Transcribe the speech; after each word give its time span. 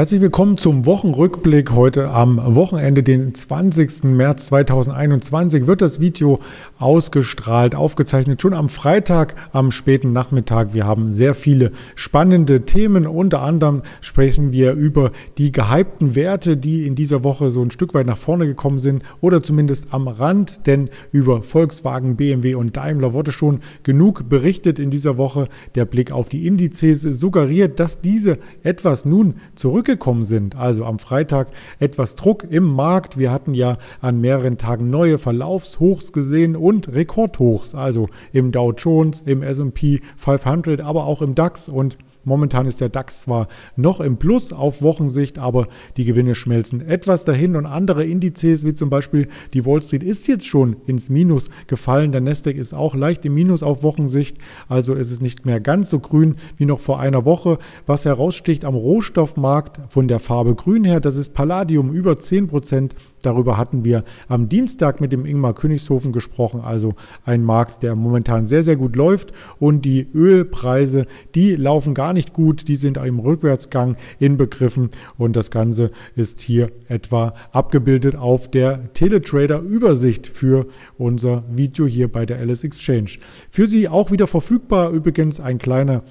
Herzlich 0.00 0.22
willkommen 0.22 0.56
zum 0.56 0.86
Wochenrückblick. 0.86 1.72
Heute 1.72 2.08
am 2.08 2.56
Wochenende, 2.56 3.02
den 3.02 3.34
20. 3.34 4.04
März 4.04 4.46
2021, 4.46 5.66
wird 5.66 5.82
das 5.82 6.00
Video 6.00 6.40
ausgestrahlt, 6.78 7.74
aufgezeichnet, 7.74 8.40
schon 8.40 8.54
am 8.54 8.70
Freitag, 8.70 9.34
am 9.52 9.70
späten 9.70 10.12
Nachmittag. 10.14 10.72
Wir 10.72 10.86
haben 10.86 11.12
sehr 11.12 11.34
viele 11.34 11.72
spannende 11.96 12.64
Themen. 12.64 13.06
Unter 13.06 13.42
anderem 13.42 13.82
sprechen 14.00 14.52
wir 14.52 14.72
über 14.72 15.12
die 15.36 15.52
gehypten 15.52 16.14
Werte, 16.14 16.56
die 16.56 16.86
in 16.86 16.94
dieser 16.94 17.22
Woche 17.22 17.50
so 17.50 17.60
ein 17.60 17.70
Stück 17.70 17.92
weit 17.92 18.06
nach 18.06 18.16
vorne 18.16 18.46
gekommen 18.46 18.78
sind 18.78 19.02
oder 19.20 19.42
zumindest 19.42 19.88
am 19.90 20.08
Rand, 20.08 20.66
denn 20.66 20.88
über 21.12 21.42
Volkswagen, 21.42 22.16
BMW 22.16 22.54
und 22.54 22.74
Daimler 22.74 23.12
wurde 23.12 23.32
schon 23.32 23.60
genug 23.82 24.30
berichtet 24.30 24.78
in 24.78 24.88
dieser 24.88 25.18
Woche. 25.18 25.48
Der 25.74 25.84
Blick 25.84 26.10
auf 26.10 26.30
die 26.30 26.46
Indizes 26.46 27.02
suggeriert, 27.02 27.78
dass 27.78 28.00
diese 28.00 28.38
etwas 28.62 29.04
nun 29.04 29.34
zurück 29.56 29.89
zurückgekommen 29.90 30.24
sind. 30.24 30.56
Also 30.56 30.84
am 30.84 30.98
Freitag 30.98 31.48
etwas 31.80 32.14
Druck 32.14 32.44
im 32.48 32.64
Markt. 32.64 33.18
Wir 33.18 33.32
hatten 33.32 33.54
ja 33.54 33.76
an 34.00 34.20
mehreren 34.20 34.56
Tagen 34.56 34.88
neue 34.88 35.18
Verlaufshochs 35.18 36.12
gesehen 36.12 36.56
und 36.56 36.92
Rekordhochs. 36.92 37.74
Also 37.74 38.08
im 38.32 38.52
Dow 38.52 38.72
Jones, 38.72 39.20
im 39.22 39.42
SP 39.42 39.98
500, 40.16 40.80
aber 40.80 41.06
auch 41.06 41.22
im 41.22 41.34
DAX 41.34 41.68
und 41.68 41.98
Momentan 42.24 42.66
ist 42.66 42.80
der 42.80 42.88
DAX 42.88 43.22
zwar 43.22 43.48
noch 43.76 44.00
im 44.00 44.16
Plus 44.16 44.52
auf 44.52 44.82
Wochensicht, 44.82 45.38
aber 45.38 45.68
die 45.96 46.04
Gewinne 46.04 46.34
schmelzen 46.34 46.86
etwas 46.86 47.24
dahin 47.24 47.56
und 47.56 47.66
andere 47.66 48.04
Indizes, 48.04 48.64
wie 48.64 48.74
zum 48.74 48.90
Beispiel 48.90 49.28
die 49.54 49.64
Wall 49.64 49.82
Street, 49.82 50.02
ist 50.02 50.28
jetzt 50.28 50.46
schon 50.46 50.76
ins 50.86 51.10
Minus 51.10 51.50
gefallen. 51.66 52.12
Der 52.12 52.20
Nasdaq 52.20 52.56
ist 52.56 52.74
auch 52.74 52.94
leicht 52.94 53.24
im 53.24 53.34
Minus 53.34 53.62
auf 53.62 53.82
Wochensicht, 53.82 54.36
also 54.68 54.94
ist 54.94 55.10
es 55.10 55.20
nicht 55.20 55.46
mehr 55.46 55.60
ganz 55.60 55.90
so 55.90 55.98
grün 55.98 56.36
wie 56.56 56.66
noch 56.66 56.80
vor 56.80 57.00
einer 57.00 57.24
Woche. 57.24 57.58
Was 57.86 58.04
heraussticht 58.04 58.64
am 58.64 58.74
Rohstoffmarkt 58.74 59.80
von 59.88 60.08
der 60.08 60.18
Farbe 60.18 60.54
grün 60.54 60.84
her, 60.84 61.00
das 61.00 61.16
ist 61.16 61.34
Palladium 61.34 61.92
über 61.92 62.18
10 62.18 62.48
Prozent 62.48 62.94
Darüber 63.22 63.56
hatten 63.56 63.84
wir 63.84 64.04
am 64.28 64.48
Dienstag 64.48 65.00
mit 65.00 65.12
dem 65.12 65.26
Ingmar 65.26 65.54
Königshofen 65.54 66.12
gesprochen, 66.12 66.60
also 66.60 66.94
ein 67.24 67.44
Markt, 67.44 67.82
der 67.82 67.94
momentan 67.94 68.46
sehr, 68.46 68.62
sehr 68.62 68.76
gut 68.76 68.96
läuft 68.96 69.32
und 69.58 69.84
die 69.84 70.06
Ölpreise, 70.14 71.06
die 71.34 71.56
laufen 71.56 71.94
gar 71.94 72.12
nicht 72.12 72.32
gut, 72.32 72.68
die 72.68 72.76
sind 72.76 72.96
im 72.96 73.18
Rückwärtsgang 73.18 73.96
inbegriffen 74.18 74.90
und 75.18 75.36
das 75.36 75.50
Ganze 75.50 75.90
ist 76.16 76.40
hier 76.40 76.70
etwa 76.88 77.34
abgebildet 77.52 78.16
auf 78.16 78.50
der 78.50 78.92
Teletrader-Übersicht 78.94 80.26
für 80.26 80.66
unser 80.98 81.44
Video 81.50 81.86
hier 81.86 82.08
bei 82.08 82.26
der 82.26 82.38
Alice 82.38 82.64
Exchange. 82.64 83.10
Für 83.50 83.66
Sie 83.66 83.88
auch 83.88 84.10
wieder 84.10 84.26
verfügbar 84.26 84.90
übrigens 84.90 85.40
ein 85.40 85.58
kleiner 85.58 86.02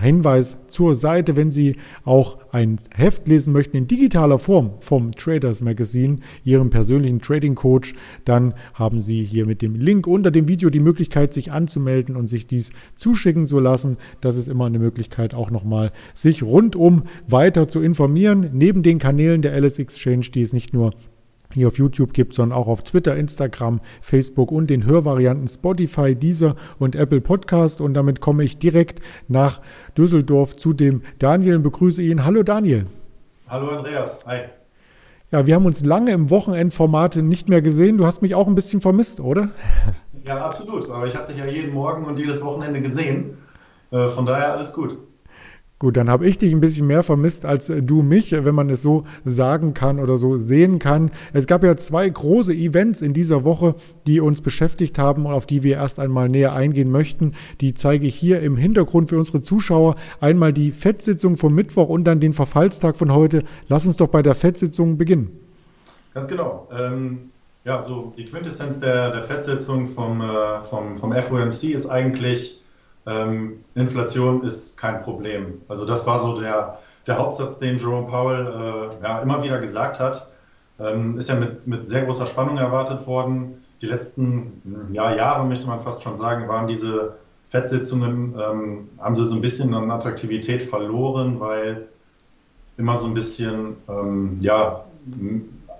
Hinweis 0.00 0.56
zur 0.66 0.94
Seite, 0.94 1.36
wenn 1.36 1.50
Sie 1.50 1.76
auch 2.04 2.38
ein 2.50 2.76
Heft 2.94 3.28
lesen 3.28 3.52
möchten 3.52 3.76
in 3.76 3.86
digitaler 3.86 4.38
Form 4.38 4.72
vom 4.80 5.12
Traders 5.12 5.62
Magazine, 5.62 6.18
Ihrem 6.44 6.70
persönlichen 6.70 7.20
Trading 7.20 7.54
Coach, 7.54 7.94
dann 8.24 8.54
haben 8.74 9.00
Sie 9.00 9.22
hier 9.22 9.46
mit 9.46 9.62
dem 9.62 9.76
Link 9.76 10.06
unter 10.06 10.30
dem 10.30 10.48
Video 10.48 10.70
die 10.70 10.80
Möglichkeit, 10.80 11.32
sich 11.32 11.52
anzumelden 11.52 12.16
und 12.16 12.28
sich 12.28 12.46
dies 12.46 12.70
zuschicken 12.96 13.46
zu 13.46 13.60
lassen. 13.60 13.96
Das 14.20 14.36
ist 14.36 14.48
immer 14.48 14.66
eine 14.66 14.80
Möglichkeit, 14.80 15.34
auch 15.34 15.50
nochmal 15.50 15.92
sich 16.14 16.42
rundum 16.42 17.04
weiter 17.28 17.68
zu 17.68 17.80
informieren. 17.80 18.50
Neben 18.52 18.82
den 18.82 18.98
Kanälen 18.98 19.40
der 19.40 19.52
Alice 19.52 19.78
Exchange, 19.78 20.26
die 20.34 20.42
es 20.42 20.52
nicht 20.52 20.74
nur 20.74 20.94
hier 21.56 21.68
auf 21.68 21.78
YouTube 21.78 22.12
gibt, 22.12 22.34
sondern 22.34 22.56
auch 22.56 22.68
auf 22.68 22.84
Twitter, 22.84 23.16
Instagram, 23.16 23.80
Facebook 24.02 24.52
und 24.52 24.68
den 24.68 24.84
Hörvarianten 24.84 25.48
Spotify, 25.48 26.14
Deezer 26.14 26.54
und 26.78 26.94
Apple 26.94 27.22
Podcast. 27.22 27.80
Und 27.80 27.94
damit 27.94 28.20
komme 28.20 28.44
ich 28.44 28.58
direkt 28.58 29.00
nach 29.26 29.62
Düsseldorf 29.96 30.56
zu 30.56 30.74
dem 30.74 31.02
Daniel 31.18 31.56
und 31.56 31.62
begrüße 31.62 32.02
ihn. 32.02 32.24
Hallo 32.24 32.42
Daniel. 32.42 32.86
Hallo 33.48 33.70
Andreas. 33.70 34.20
Hi. 34.26 34.40
Ja, 35.32 35.46
wir 35.46 35.54
haben 35.54 35.64
uns 35.64 35.84
lange 35.84 36.12
im 36.12 36.30
Wochenendformat 36.30 37.16
nicht 37.16 37.48
mehr 37.48 37.62
gesehen. 37.62 37.96
Du 37.96 38.06
hast 38.06 38.20
mich 38.20 38.34
auch 38.34 38.46
ein 38.46 38.54
bisschen 38.54 38.82
vermisst, 38.82 39.18
oder? 39.18 39.48
Ja, 40.24 40.44
absolut. 40.44 40.90
Aber 40.90 41.06
ich 41.06 41.16
habe 41.16 41.26
dich 41.26 41.38
ja 41.38 41.46
jeden 41.46 41.72
Morgen 41.72 42.04
und 42.04 42.18
jedes 42.18 42.44
Wochenende 42.44 42.80
gesehen. 42.82 43.38
Äh, 43.90 44.08
von 44.10 44.26
daher 44.26 44.52
alles 44.52 44.74
gut. 44.74 44.98
Gut, 45.78 45.98
dann 45.98 46.08
habe 46.08 46.26
ich 46.26 46.38
dich 46.38 46.54
ein 46.54 46.62
bisschen 46.62 46.86
mehr 46.86 47.02
vermisst 47.02 47.44
als 47.44 47.68
äh, 47.68 47.82
du 47.82 48.00
mich, 48.00 48.32
wenn 48.32 48.54
man 48.54 48.70
es 48.70 48.80
so 48.80 49.04
sagen 49.26 49.74
kann 49.74 50.00
oder 50.00 50.16
so 50.16 50.38
sehen 50.38 50.78
kann. 50.78 51.10
Es 51.34 51.46
gab 51.46 51.62
ja 51.62 51.76
zwei 51.76 52.08
große 52.08 52.54
Events 52.54 53.02
in 53.02 53.12
dieser 53.12 53.44
Woche, 53.44 53.74
die 54.06 54.20
uns 54.20 54.40
beschäftigt 54.40 54.98
haben 54.98 55.26
und 55.26 55.34
auf 55.34 55.44
die 55.44 55.62
wir 55.62 55.76
erst 55.76 56.00
einmal 56.00 56.30
näher 56.30 56.54
eingehen 56.54 56.90
möchten. 56.90 57.34
Die 57.60 57.74
zeige 57.74 58.06
ich 58.06 58.14
hier 58.14 58.40
im 58.40 58.56
Hintergrund 58.56 59.10
für 59.10 59.18
unsere 59.18 59.42
Zuschauer. 59.42 59.96
Einmal 60.18 60.54
die 60.54 60.72
FED-Sitzung 60.72 61.36
vom 61.36 61.54
Mittwoch 61.54 61.90
und 61.90 62.04
dann 62.04 62.20
den 62.20 62.32
Verfallstag 62.32 62.96
von 62.96 63.12
heute. 63.12 63.42
Lass 63.68 63.86
uns 63.86 63.98
doch 63.98 64.08
bei 64.08 64.22
der 64.22 64.34
FED-Sitzung 64.34 64.96
beginnen. 64.96 65.28
Ganz 66.14 66.26
genau. 66.26 66.68
Ähm, 66.72 67.30
ja, 67.64 67.82
so 67.82 68.14
die 68.16 68.24
Quintessenz 68.24 68.80
der, 68.80 69.10
der 69.10 69.20
FED-Sitzung 69.20 69.88
vom, 69.88 70.22
äh, 70.22 70.62
vom, 70.62 70.96
vom 70.96 71.12
FOMC 71.12 71.64
ist 71.64 71.86
eigentlich, 71.86 72.62
ähm, 73.06 73.64
Inflation 73.74 74.42
ist 74.44 74.76
kein 74.76 75.00
Problem. 75.00 75.60
Also 75.68 75.84
das 75.84 76.06
war 76.06 76.18
so 76.18 76.40
der, 76.40 76.78
der 77.06 77.18
Hauptsatz, 77.18 77.58
den 77.58 77.78
Jerome 77.78 78.08
Powell 78.08 78.46
äh, 78.46 79.02
ja, 79.04 79.20
immer 79.20 79.42
wieder 79.42 79.58
gesagt 79.58 80.00
hat. 80.00 80.28
Ähm, 80.78 81.16
ist 81.16 81.28
ja 81.28 81.36
mit, 81.36 81.66
mit 81.66 81.86
sehr 81.86 82.04
großer 82.04 82.26
Spannung 82.26 82.58
erwartet 82.58 83.06
worden. 83.06 83.64
Die 83.80 83.86
letzten 83.86 84.90
ja, 84.92 85.14
Jahre, 85.14 85.46
möchte 85.46 85.66
man 85.66 85.80
fast 85.80 86.02
schon 86.02 86.16
sagen, 86.16 86.48
waren 86.48 86.66
diese 86.66 87.16
Fettsitzungen, 87.48 88.34
ähm, 88.38 88.88
haben 88.98 89.16
sie 89.16 89.24
so 89.24 89.34
ein 89.34 89.40
bisschen 89.40 89.72
an 89.74 89.90
Attraktivität 89.90 90.62
verloren, 90.62 91.38
weil 91.40 91.88
immer 92.76 92.96
so 92.96 93.06
ein 93.06 93.14
bisschen 93.14 93.76
ähm, 93.88 94.38
ja, 94.40 94.84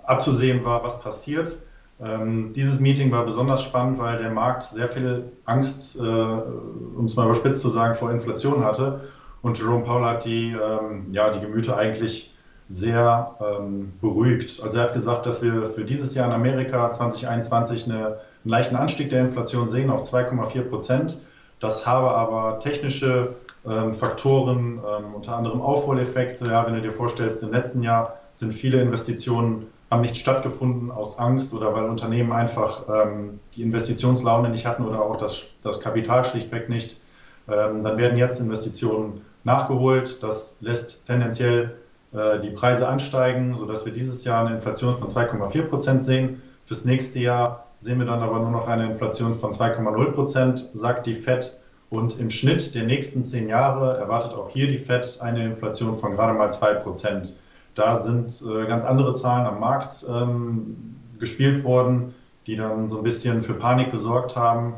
abzusehen 0.04 0.65
war, 0.65 0.82
was 0.84 1.00
passiert. 1.00 1.59
Ähm, 1.98 2.52
dieses 2.52 2.78
Meeting 2.78 3.10
war 3.10 3.24
besonders 3.24 3.62
spannend, 3.62 3.98
weil 3.98 4.18
der 4.18 4.30
Markt 4.30 4.64
sehr 4.64 4.88
viel 4.88 5.32
Angst, 5.46 5.96
äh, 5.96 6.00
um 6.00 7.06
es 7.06 7.16
mal 7.16 7.24
überspitzt 7.24 7.62
zu 7.62 7.68
sagen, 7.68 7.94
vor 7.94 8.10
Inflation 8.10 8.64
hatte. 8.64 9.08
Und 9.42 9.58
Jerome 9.58 9.84
Powell 9.84 10.04
hat 10.04 10.24
die, 10.24 10.52
ähm, 10.52 11.06
ja, 11.12 11.30
die 11.30 11.40
Gemüter 11.40 11.76
eigentlich 11.76 12.34
sehr 12.68 13.36
ähm, 13.40 13.92
beruhigt. 14.00 14.60
Also 14.62 14.78
er 14.78 14.84
hat 14.84 14.92
gesagt, 14.92 15.24
dass 15.26 15.42
wir 15.42 15.66
für 15.66 15.84
dieses 15.84 16.14
Jahr 16.14 16.26
in 16.26 16.32
Amerika 16.32 16.90
2021 16.90 17.84
eine, 17.84 17.96
einen 17.96 18.16
leichten 18.44 18.76
Anstieg 18.76 19.10
der 19.10 19.20
Inflation 19.20 19.68
sehen 19.68 19.90
auf 19.90 20.02
2,4 20.02 20.62
Prozent. 20.62 21.20
Das 21.60 21.86
habe 21.86 22.10
aber 22.14 22.58
technische 22.58 23.36
ähm, 23.66 23.92
Faktoren, 23.92 24.80
ähm, 24.86 25.14
unter 25.14 25.36
anderem 25.36 25.62
Aufholeffekte. 25.62 26.46
Ja, 26.46 26.66
wenn 26.66 26.74
du 26.74 26.82
dir 26.82 26.92
vorstellst, 26.92 27.42
im 27.42 27.52
letzten 27.52 27.82
Jahr 27.82 28.18
sind 28.32 28.52
viele 28.52 28.80
Investitionen 28.82 29.66
haben 29.91 30.00
nicht 30.00 30.16
stattgefunden 30.16 30.91
aus 30.91 31.19
Angst 31.19 31.54
oder 31.54 31.74
weil 31.74 31.84
Unternehmen 31.84 32.32
einfach 32.32 32.82
ähm, 32.88 33.41
die 33.54 33.62
Investitionslaune 33.62 34.48
nicht 34.48 34.66
hatten 34.66 34.84
oder 34.84 35.00
auch 35.00 35.16
das, 35.16 35.44
das 35.62 35.80
Kapital 35.80 36.24
schlichtweg 36.24 36.69
nicht. 36.69 37.00
Ähm, 37.48 37.84
dann 37.84 37.97
werden 37.97 38.19
jetzt 38.19 38.41
Investitionen 38.41 39.24
nachgeholt. 39.44 40.22
Das 40.22 40.56
lässt 40.60 41.06
tendenziell 41.06 41.76
äh, 42.12 42.41
die 42.41 42.50
Preise 42.50 42.88
ansteigen, 42.88 43.56
sodass 43.56 43.84
wir 43.86 43.92
dieses 43.92 44.24
Jahr 44.24 44.44
eine 44.44 44.56
Inflation 44.56 44.97
von 44.97 45.08
2,4 45.08 45.62
Prozent 45.62 46.04
sehen. 46.04 46.42
Fürs 46.64 46.84
nächste 46.84 47.20
Jahr 47.20 47.66
sehen 47.78 48.00
wir 48.00 48.06
dann 48.06 48.22
aber 48.22 48.41
nur 48.41 48.50
noch 48.50 48.66
eine 48.66 48.86
Inflation 48.86 49.34
von 49.34 49.53
2,0 49.53 50.12
Prozent, 50.12 50.68
sagt 50.74 51.06
die 51.06 51.14
FED. 51.14 51.56
Und 51.88 52.18
im 52.18 52.30
Schnitt 52.30 52.74
der 52.74 52.82
nächsten 52.82 53.22
zehn 53.22 53.48
Jahre 53.48 53.97
erwartet 53.97 54.33
auch 54.33 54.48
hier 54.48 54.66
die 54.66 54.78
FED 54.78 55.21
eine 55.21 55.44
Inflation 55.44 55.94
von 55.94 56.12
gerade 56.12 56.33
mal 56.33 56.50
2 56.50 56.74
Prozent. 56.74 57.36
Da 57.76 57.94
sind 57.94 58.42
äh, 58.42 58.66
ganz 58.66 58.84
andere 58.84 59.12
Zahlen 59.12 59.46
am 59.46 59.60
Markt 59.60 60.04
ähm, 60.08 60.96
gespielt 61.18 61.62
worden, 61.62 62.14
die 62.46 62.56
dann 62.56 62.88
so 62.88 62.96
ein 62.96 63.04
bisschen 63.04 63.42
für 63.42 63.54
Panik 63.54 63.92
gesorgt 63.92 64.34
haben. 64.34 64.74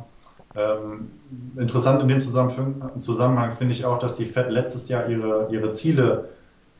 Ähm, 0.57 1.11
interessant 1.57 2.03
in 2.03 2.09
dem 2.09 2.21
Zusammenhang, 2.21 3.53
finde 3.53 3.73
ich 3.73 3.85
auch, 3.85 3.99
dass 3.99 4.17
die 4.17 4.25
Fed 4.25 4.51
letztes 4.51 4.89
Jahr 4.89 5.09
ihre, 5.09 5.49
ihre 5.51 5.71
Ziele 5.71 6.29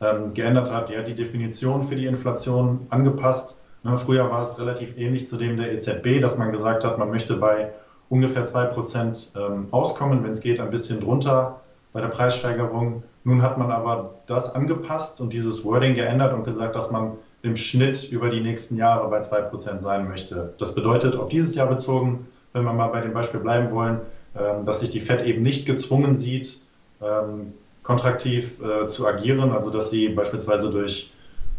ähm, 0.01 0.33
geändert 0.33 0.71
hat. 0.71 0.89
Die 0.89 0.97
hat 0.97 1.07
die 1.07 1.15
Definition 1.15 1.83
für 1.83 1.95
die 1.95 2.05
Inflation 2.05 2.85
angepasst. 2.89 3.55
Ne, 3.83 3.97
früher 3.97 4.29
war 4.29 4.41
es 4.41 4.59
relativ 4.59 4.97
ähnlich 4.97 5.25
zu 5.25 5.37
dem 5.37 5.55
der 5.55 5.71
EZB, 5.71 6.19
dass 6.19 6.37
man 6.37 6.51
gesagt 6.51 6.83
hat, 6.83 6.97
man 6.97 7.11
möchte 7.11 7.37
bei 7.37 7.71
ungefähr 8.09 8.45
2% 8.45 9.37
ähm, 9.39 9.67
auskommen, 9.71 10.21
wenn 10.23 10.31
es 10.31 10.41
geht, 10.41 10.59
ein 10.59 10.69
bisschen 10.69 10.99
drunter 10.99 11.61
bei 11.93 12.01
der 12.01 12.09
Preissteigerung. 12.09 13.03
Nun 13.29 13.43
hat 13.43 13.59
man 13.59 13.69
aber 13.69 14.15
das 14.25 14.55
angepasst 14.55 15.21
und 15.21 15.33
dieses 15.33 15.63
Wording 15.63 15.93
geändert 15.93 16.33
und 16.33 16.43
gesagt, 16.43 16.75
dass 16.75 16.89
man 16.89 17.11
im 17.43 17.55
Schnitt 17.55 18.09
über 18.11 18.31
die 18.31 18.41
nächsten 18.41 18.75
Jahre 18.75 19.07
bei 19.07 19.19
2% 19.19 19.79
sein 19.79 20.07
möchte. 20.07 20.55
Das 20.57 20.73
bedeutet 20.73 21.15
auf 21.15 21.29
dieses 21.29 21.53
Jahr 21.53 21.67
bezogen, 21.67 22.25
wenn 22.53 22.63
wir 22.63 22.73
mal 22.73 22.87
bei 22.87 23.01
dem 23.01 23.13
Beispiel 23.13 23.39
bleiben 23.39 23.69
wollen, 23.69 23.99
ähm, 24.35 24.65
dass 24.65 24.79
sich 24.79 24.89
die 24.89 24.99
Fed 24.99 25.21
eben 25.21 25.43
nicht 25.43 25.67
gezwungen 25.67 26.15
sieht, 26.15 26.59
ähm, 27.03 27.53
kontraktiv 27.83 28.59
äh, 28.63 28.87
zu 28.87 29.05
agieren, 29.05 29.51
also 29.51 29.69
dass 29.69 29.91
sie 29.91 30.09
beispielsweise 30.09 30.71
durch 30.71 31.11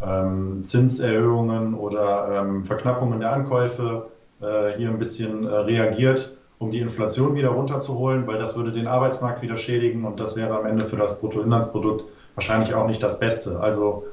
ähm, 0.05 0.65
Zinserhöhungen 0.65 1.75
oder 1.75 2.47
Verknappungen 2.65 3.21
der 3.21 3.33
Ankäufe 3.33 4.07
äh, 4.41 4.77
hier 4.77 4.89
ein 4.89 4.99
bisschen 4.99 5.45
äh, 5.45 5.55
reagiert, 5.55 6.33
um 6.61 6.71
die 6.71 6.79
Inflation 6.79 7.35
wieder 7.35 7.49
runterzuholen, 7.49 8.27
weil 8.27 8.39
das 8.39 8.55
würde 8.55 8.71
den 8.71 8.87
Arbeitsmarkt 8.87 9.43
wieder 9.43 9.57
schädigen 9.57 10.05
und 10.05 10.21
das 10.21 10.37
wäre 10.37 10.57
am 10.57 10.67
Ende 10.67 10.85
für 10.85 10.97
das 10.97 11.19
Bruttoinlandsprodukt 11.19 12.05
wahrscheinlich 12.35 12.75
auch 12.75 12.87
nicht 12.87 13.03
das 13.03 13.19
Beste. 13.19 13.59
Also 13.59 14.05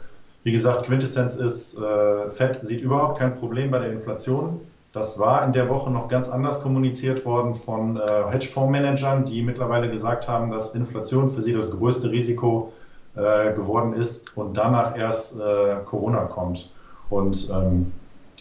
wie 0.44 0.54
gesagt, 0.54 0.86
Quintessenz 0.86 1.36
ist, 1.36 1.78
äh, 1.78 2.30
Fed 2.30 2.66
sieht 2.66 2.82
überhaupt 2.82 3.20
kein 3.20 3.36
Problem 3.36 3.70
bei 3.70 3.80
der 3.80 3.92
Inflation. 3.92 4.62
Das 4.94 5.20
war 5.20 5.46
in 5.46 5.52
der 5.52 5.68
Woche 5.68 5.92
noch 5.92 6.08
ganz 6.08 6.30
anders 6.30 6.62
kommuniziert 6.62 7.26
worden 7.26 7.54
von 7.54 7.98
äh, 7.98 8.02
Hedgefondsmanagern, 8.32 9.26
die 9.26 9.42
mittlerweile 9.42 9.92
gesagt 9.92 10.30
haben, 10.30 10.50
dass 10.50 10.74
Inflation 10.74 11.28
für 11.28 11.42
sie 11.42 11.52
das 11.52 11.70
größte 11.70 12.10
Risiko 12.10 12.72
äh, 13.16 13.54
geworden 13.54 13.94
ist 13.94 14.38
und 14.38 14.56
danach 14.56 14.98
erst 14.98 15.38
äh, 15.38 15.76
Corona 15.84 16.24
kommt. 16.24 16.72
Und 17.10 17.50
ähm, 17.52 17.92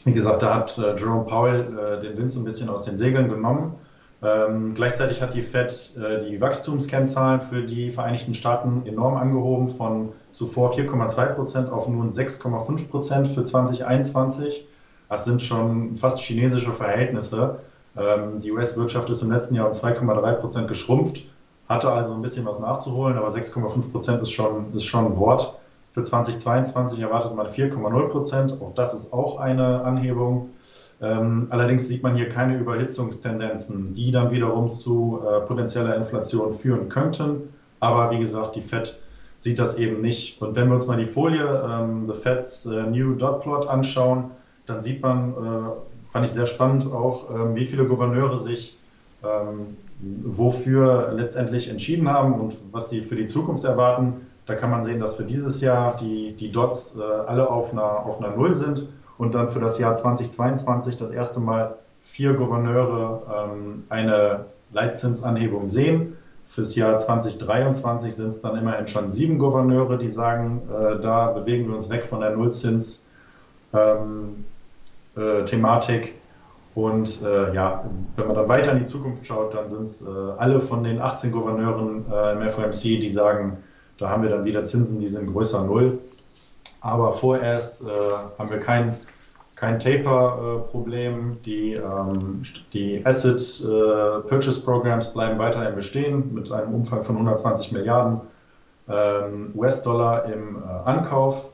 wie 0.05 0.13
gesagt, 0.13 0.43
da 0.43 0.55
hat 0.55 0.79
äh, 0.79 0.95
Jerome 0.95 1.25
Powell 1.25 1.77
äh, 1.77 1.99
den 1.99 2.17
Wind 2.17 2.31
so 2.31 2.39
ein 2.39 2.45
bisschen 2.45 2.69
aus 2.69 2.85
den 2.85 2.97
Segeln 2.97 3.29
genommen. 3.29 3.75
Ähm, 4.23 4.75
gleichzeitig 4.75 5.21
hat 5.21 5.35
die 5.35 5.43
Fed 5.43 5.95
äh, 5.97 6.25
die 6.27 6.41
Wachstumskennzahlen 6.41 7.41
für 7.41 7.63
die 7.63 7.91
Vereinigten 7.91 8.35
Staaten 8.35 8.87
enorm 8.87 9.17
angehoben, 9.17 9.69
von 9.69 10.13
zuvor 10.33 10.73
4,2 10.73 11.27
Prozent 11.35 11.71
auf 11.71 11.87
nun 11.87 12.13
6,5 12.13 12.89
Prozent 12.89 13.29
für 13.29 13.45
2021. 13.45 14.67
Das 15.09 15.25
sind 15.25 15.43
schon 15.43 15.97
fast 15.97 16.21
chinesische 16.21 16.73
Verhältnisse. 16.73 17.61
Ähm, 17.97 18.41
die 18.41 18.53
US-Wirtschaft 18.53 19.11
ist 19.11 19.23
im 19.23 19.31
letzten 19.31 19.55
Jahr 19.55 19.67
um 19.67 19.73
2,3 19.73 20.33
Prozent 20.35 20.69
geschrumpft, 20.69 21.25
hatte 21.69 21.93
also 21.93 22.15
ein 22.15 22.23
bisschen 22.23 22.47
was 22.47 22.59
nachzuholen, 22.59 23.19
aber 23.19 23.29
6,5 23.29 23.91
Prozent 23.91 24.23
ist 24.23 24.31
schon, 24.31 24.73
ist 24.75 24.85
schon 24.85 25.07
ein 25.07 25.17
Wort. 25.17 25.55
Für 25.93 26.03
2022 26.03 27.01
erwartet 27.01 27.35
man 27.35 27.47
4,0 27.47 28.09
Prozent. 28.09 28.59
Auch 28.61 28.75
das 28.75 28.93
ist 28.93 29.13
auch 29.13 29.39
eine 29.39 29.83
Anhebung. 29.83 30.51
Ähm, 31.01 31.49
allerdings 31.51 31.89
sieht 31.89 32.03
man 32.03 32.17
hier 32.17 32.29
keine 32.29 32.57
Überhitzungstendenzen, 32.59 33.93
die 33.93 34.11
dann 34.13 34.31
wiederum 34.31 34.71
zu 34.71 35.21
äh, 35.23 35.41
potenzieller 35.41 35.95
Inflation 35.95 36.53
führen 36.53 36.89
könnten. 36.89 37.53
Aber 37.81 38.11
wie 38.11 38.19
gesagt, 38.19 38.57
die 38.57 38.63
Fed 38.63 38.99
sieht 39.39 39.59
das 39.59 39.77
eben 39.77 40.01
nicht. 40.01 40.41
Und 40.41 40.57
wenn 40.57 40.69
wir 40.69 40.75
uns 40.75 40.87
mal 40.87 40.97
die 40.97 41.07
Folie 41.07 41.45
ähm, 41.69 42.11
The 42.11 42.19
Fed's 42.19 42.65
äh, 42.67 42.85
New 42.85 43.15
Dot 43.15 43.43
Plot 43.43 43.69
anschauen, 43.69 44.31
dann 44.65 44.81
sieht 44.81 45.03
man, 45.03 45.33
äh, 45.33 46.07
fand 46.11 46.27
ich 46.27 46.33
sehr 46.33 46.47
spannend 46.47 46.91
auch, 46.91 47.31
äh, 47.31 47.55
wie 47.55 47.67
viele 47.67 47.85
Gouverneure 47.85 48.39
sich 48.39 48.79
ähm, 49.23 49.77
wofür 50.01 51.13
letztendlich 51.13 51.69
entschieden 51.69 52.09
haben 52.09 52.35
und 52.35 52.57
was 52.73 52.89
sie 52.89 53.01
für 53.01 53.17
die 53.17 53.27
Zukunft 53.27 53.65
erwarten. 53.65 54.27
Da 54.47 54.55
kann 54.55 54.71
man 54.71 54.83
sehen, 54.83 55.01
dass 55.01 55.17
für 55.17 55.25
dieses 55.25 55.61
Jahr 55.61 55.97
die, 55.97 56.35
die 56.35 56.51
Dots 56.51 56.97
äh, 56.97 57.03
alle 57.03 57.51
auf 57.51 57.73
einer, 57.73 58.07
auf 58.07 58.23
einer 58.23 58.35
Null 58.35 58.55
sind 58.55 58.89
und 59.19 59.35
dann 59.35 59.49
für 59.49 59.61
das 59.61 59.79
Jahr 59.79 59.95
2022 59.95 60.97
das 60.97 61.11
erste 61.11 61.41
Mal 61.41 61.77
vier 62.03 62.35
Gouverneure 62.35 63.51
ähm, 63.53 63.85
eine 63.89 64.47
Leitzinsanhebung 64.73 65.69
sehen. 65.69 66.17
Fürs 66.47 66.77
Jahr 66.77 66.97
2023 66.97 68.15
sind 68.15 68.29
es 68.29 68.41
dann 68.41 68.57
immerhin 68.57 68.87
schon 68.87 69.09
sieben 69.09 69.39
Gouverneure, 69.39 69.99
die 69.99 70.09
sagen, 70.09 70.63
äh, 70.71 71.01
da 71.01 71.33
bewegen 71.33 71.67
wir 71.67 71.75
uns 71.75 71.91
weg 71.91 72.05
von 72.05 72.21
der 72.21 72.31
Nullzins. 72.31 73.05
Ähm, 73.73 74.45
äh. 75.17 75.43
Und 76.75 77.23
äh, 77.23 77.55
ja, 77.55 77.85
wenn 78.17 78.27
man 78.27 78.37
dann 78.37 78.49
weiter 78.51 78.73
in 78.73 78.81
die 78.81 78.85
Zukunft 78.85 79.27
schaut, 79.27 79.55
dann 79.55 79.67
sind 79.69 79.85
es 79.85 80.03
äh, 80.03 80.09
alle 80.37 80.61
von 80.61 80.85
den 80.85 81.01
18 81.01 81.33
Gouverneuren 81.33 82.05
äh, 82.13 82.33
im 82.33 82.49
FOMC, 82.49 83.01
die 83.01 83.09
sagen, 83.09 83.57
da 83.97 84.11
haben 84.11 84.23
wir 84.23 84.29
dann 84.29 84.45
wieder 84.45 84.63
Zinsen, 84.65 85.01
die 85.01 85.09
sind 85.09 85.33
größer 85.33 85.65
Null. 85.65 85.99
Aber 86.87 87.13
vorerst 87.13 87.83
äh, 87.83 87.87
haben 88.39 88.49
wir 88.49 88.61
kein, 88.61 88.95
kein 89.57 89.81
Taper-Problem. 89.81 91.39
die, 91.45 91.73
ähm, 91.73 92.43
die 92.73 93.05
Asset 93.05 93.61
äh, 93.65 94.21
Purchase 94.29 94.61
Programs 94.61 95.13
bleiben 95.13 95.37
weiterhin 95.37 95.75
bestehen 95.75 96.33
mit 96.33 96.53
einem 96.53 96.73
Umfang 96.73 97.03
von 97.03 97.17
120 97.17 97.73
Milliarden 97.73 98.21
ähm, 98.89 99.51
US-Dollar 99.57 100.27
im 100.27 100.63
Ankauf. 100.85 101.51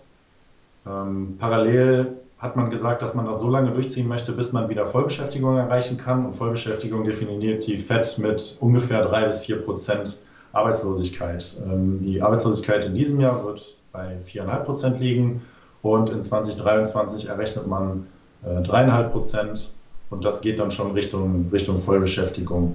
Ähm, 0.87 1.37
parallel 1.39 2.19
hat 2.37 2.55
man 2.55 2.69
gesagt, 2.69 3.01
dass 3.01 3.15
man 3.15 3.25
das 3.25 3.41
so 3.41 3.49
lange 3.49 3.71
durchziehen 3.71 4.09
möchte, 4.09 4.33
bis 4.33 4.53
man 4.53 4.69
wieder 4.69 4.87
Vollbeschäftigung 4.87 5.57
erreichen 5.57 5.97
kann. 5.97 6.27
Und 6.27 6.33
Vollbeschäftigung 6.35 7.05
definiert 7.05 7.67
die 7.67 7.79
FED 7.79 8.19
mit 8.19 8.59
ungefähr 8.61 9.01
drei 9.01 9.25
bis 9.25 9.41
vier 9.41 9.63
Prozent 9.63 10.21
Arbeitslosigkeit. 10.53 11.57
Ähm, 11.65 12.03
die 12.03 12.21
Arbeitslosigkeit 12.21 12.85
in 12.85 12.95
diesem 12.95 13.19
Jahr 13.19 13.43
wird 13.47 13.77
bei 13.93 14.19
viereinhalb 14.23 14.65
Prozent 14.65 15.01
liegen 15.01 15.43
und 15.83 16.11
in 16.11 16.23
2023 16.23 17.29
errechnet 17.29 17.67
man 17.67 18.07
äh, 18.45 18.63
dreieinhalb 18.63 19.13
Prozent. 19.13 19.73
Und 20.11 20.25
das 20.25 20.43
geht 20.43 20.59
dann 20.59 20.71
schon 20.71 20.93
Richtung, 20.93 21.49
Richtung 21.53 21.79
Vollbeschäftigung. 21.79 22.75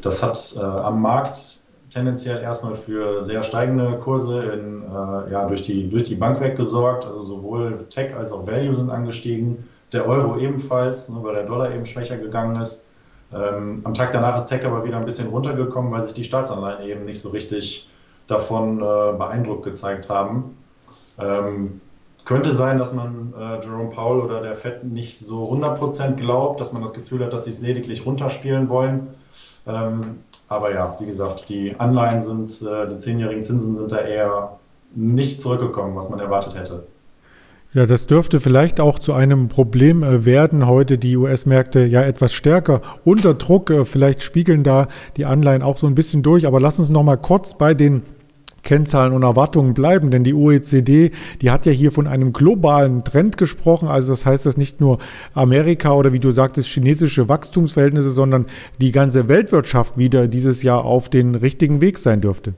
Das 0.00 0.22
hat 0.22 0.54
äh, 0.56 0.60
am 0.60 1.00
Markt 1.00 1.60
tendenziell 1.90 2.42
erstmal 2.42 2.74
für 2.74 3.22
sehr 3.22 3.42
steigende 3.42 3.98
Kurse 3.98 4.42
in, 4.42 4.82
äh, 4.82 5.32
ja, 5.32 5.46
durch, 5.46 5.62
die, 5.62 5.88
durch 5.88 6.04
die 6.04 6.16
Bank 6.16 6.40
weggesorgt. 6.40 7.06
Also 7.06 7.20
sowohl 7.20 7.86
Tech 7.88 8.16
als 8.16 8.32
auch 8.32 8.46
Value 8.46 8.74
sind 8.74 8.90
angestiegen. 8.90 9.68
Der 9.92 10.08
Euro 10.08 10.38
ebenfalls, 10.38 11.08
ne, 11.08 11.18
weil 11.22 11.34
der 11.34 11.44
Dollar 11.44 11.72
eben 11.72 11.86
schwächer 11.86 12.16
gegangen 12.16 12.60
ist. 12.60 12.84
Ähm, 13.32 13.76
am 13.84 13.94
Tag 13.94 14.12
danach 14.12 14.36
ist 14.36 14.46
Tech 14.46 14.64
aber 14.66 14.84
wieder 14.84 14.96
ein 14.96 15.04
bisschen 15.04 15.28
runtergekommen, 15.28 15.92
weil 15.92 16.02
sich 16.02 16.14
die 16.14 16.24
Staatsanleihen 16.24 16.88
eben 16.88 17.04
nicht 17.04 17.20
so 17.20 17.30
richtig 17.30 17.88
davon 18.26 18.78
äh, 18.78 19.16
beeindruckt 19.16 19.64
gezeigt 19.64 20.10
haben. 20.10 20.56
Ähm, 21.18 21.80
könnte 22.24 22.52
sein, 22.52 22.78
dass 22.78 22.92
man 22.92 23.34
äh, 23.36 23.64
Jerome 23.64 23.90
Powell 23.90 24.20
oder 24.20 24.40
der 24.40 24.54
Fed 24.54 24.84
nicht 24.84 25.18
so 25.18 25.50
100% 25.52 26.14
glaubt, 26.14 26.60
dass 26.60 26.72
man 26.72 26.82
das 26.82 26.92
Gefühl 26.92 27.24
hat, 27.24 27.32
dass 27.32 27.44
sie 27.44 27.50
es 27.50 27.60
lediglich 27.60 28.06
runterspielen 28.06 28.68
wollen. 28.68 29.08
Ähm, 29.66 30.20
aber 30.48 30.72
ja, 30.72 30.96
wie 31.00 31.06
gesagt, 31.06 31.48
die 31.48 31.74
Anleihen 31.78 32.22
sind, 32.22 32.62
äh, 32.62 32.88
die 32.88 32.96
zehnjährigen 32.96 33.42
Zinsen 33.42 33.76
sind 33.76 33.90
da 33.90 33.98
eher 33.98 34.58
nicht 34.94 35.40
zurückgekommen, 35.40 35.96
was 35.96 36.10
man 36.10 36.20
erwartet 36.20 36.56
hätte. 36.56 36.86
Ja, 37.74 37.86
das 37.86 38.06
dürfte 38.06 38.38
vielleicht 38.38 38.80
auch 38.80 38.98
zu 38.98 39.14
einem 39.14 39.48
Problem 39.48 40.02
äh, 40.02 40.26
werden. 40.26 40.66
Heute 40.66 40.98
die 40.98 41.16
US-Märkte 41.16 41.86
ja 41.86 42.02
etwas 42.02 42.34
stärker 42.34 42.82
unter 43.02 43.32
Druck. 43.32 43.70
Äh, 43.70 43.86
vielleicht 43.86 44.22
spiegeln 44.22 44.62
da 44.62 44.88
die 45.16 45.24
Anleihen 45.24 45.62
auch 45.62 45.78
so 45.78 45.86
ein 45.86 45.94
bisschen 45.94 46.22
durch. 46.22 46.46
Aber 46.46 46.60
lass 46.60 46.78
uns 46.78 46.90
noch 46.90 47.02
mal 47.02 47.16
kurz 47.16 47.56
bei 47.56 47.72
den 47.72 48.02
Kennzahlen 48.62 49.14
und 49.14 49.22
Erwartungen 49.22 49.72
bleiben, 49.72 50.10
denn 50.10 50.22
die 50.22 50.34
OECD, 50.34 51.10
die 51.40 51.50
hat 51.50 51.66
ja 51.66 51.72
hier 51.72 51.92
von 51.92 52.06
einem 52.06 52.34
globalen 52.34 53.04
Trend 53.04 53.38
gesprochen. 53.38 53.88
Also 53.88 54.12
das 54.12 54.26
heißt, 54.26 54.44
dass 54.44 54.58
nicht 54.58 54.80
nur 54.80 54.98
Amerika 55.32 55.92
oder 55.92 56.12
wie 56.12 56.20
du 56.20 56.30
sagtest, 56.30 56.68
chinesische 56.68 57.28
Wachstumsverhältnisse, 57.28 58.10
sondern 58.10 58.46
die 58.80 58.92
ganze 58.92 59.28
Weltwirtschaft 59.28 59.96
wieder 59.96 60.28
dieses 60.28 60.62
Jahr 60.62 60.84
auf 60.84 61.08
den 61.08 61.34
richtigen 61.34 61.80
Weg 61.80 61.98
sein 61.98 62.20
dürfte. 62.20 62.52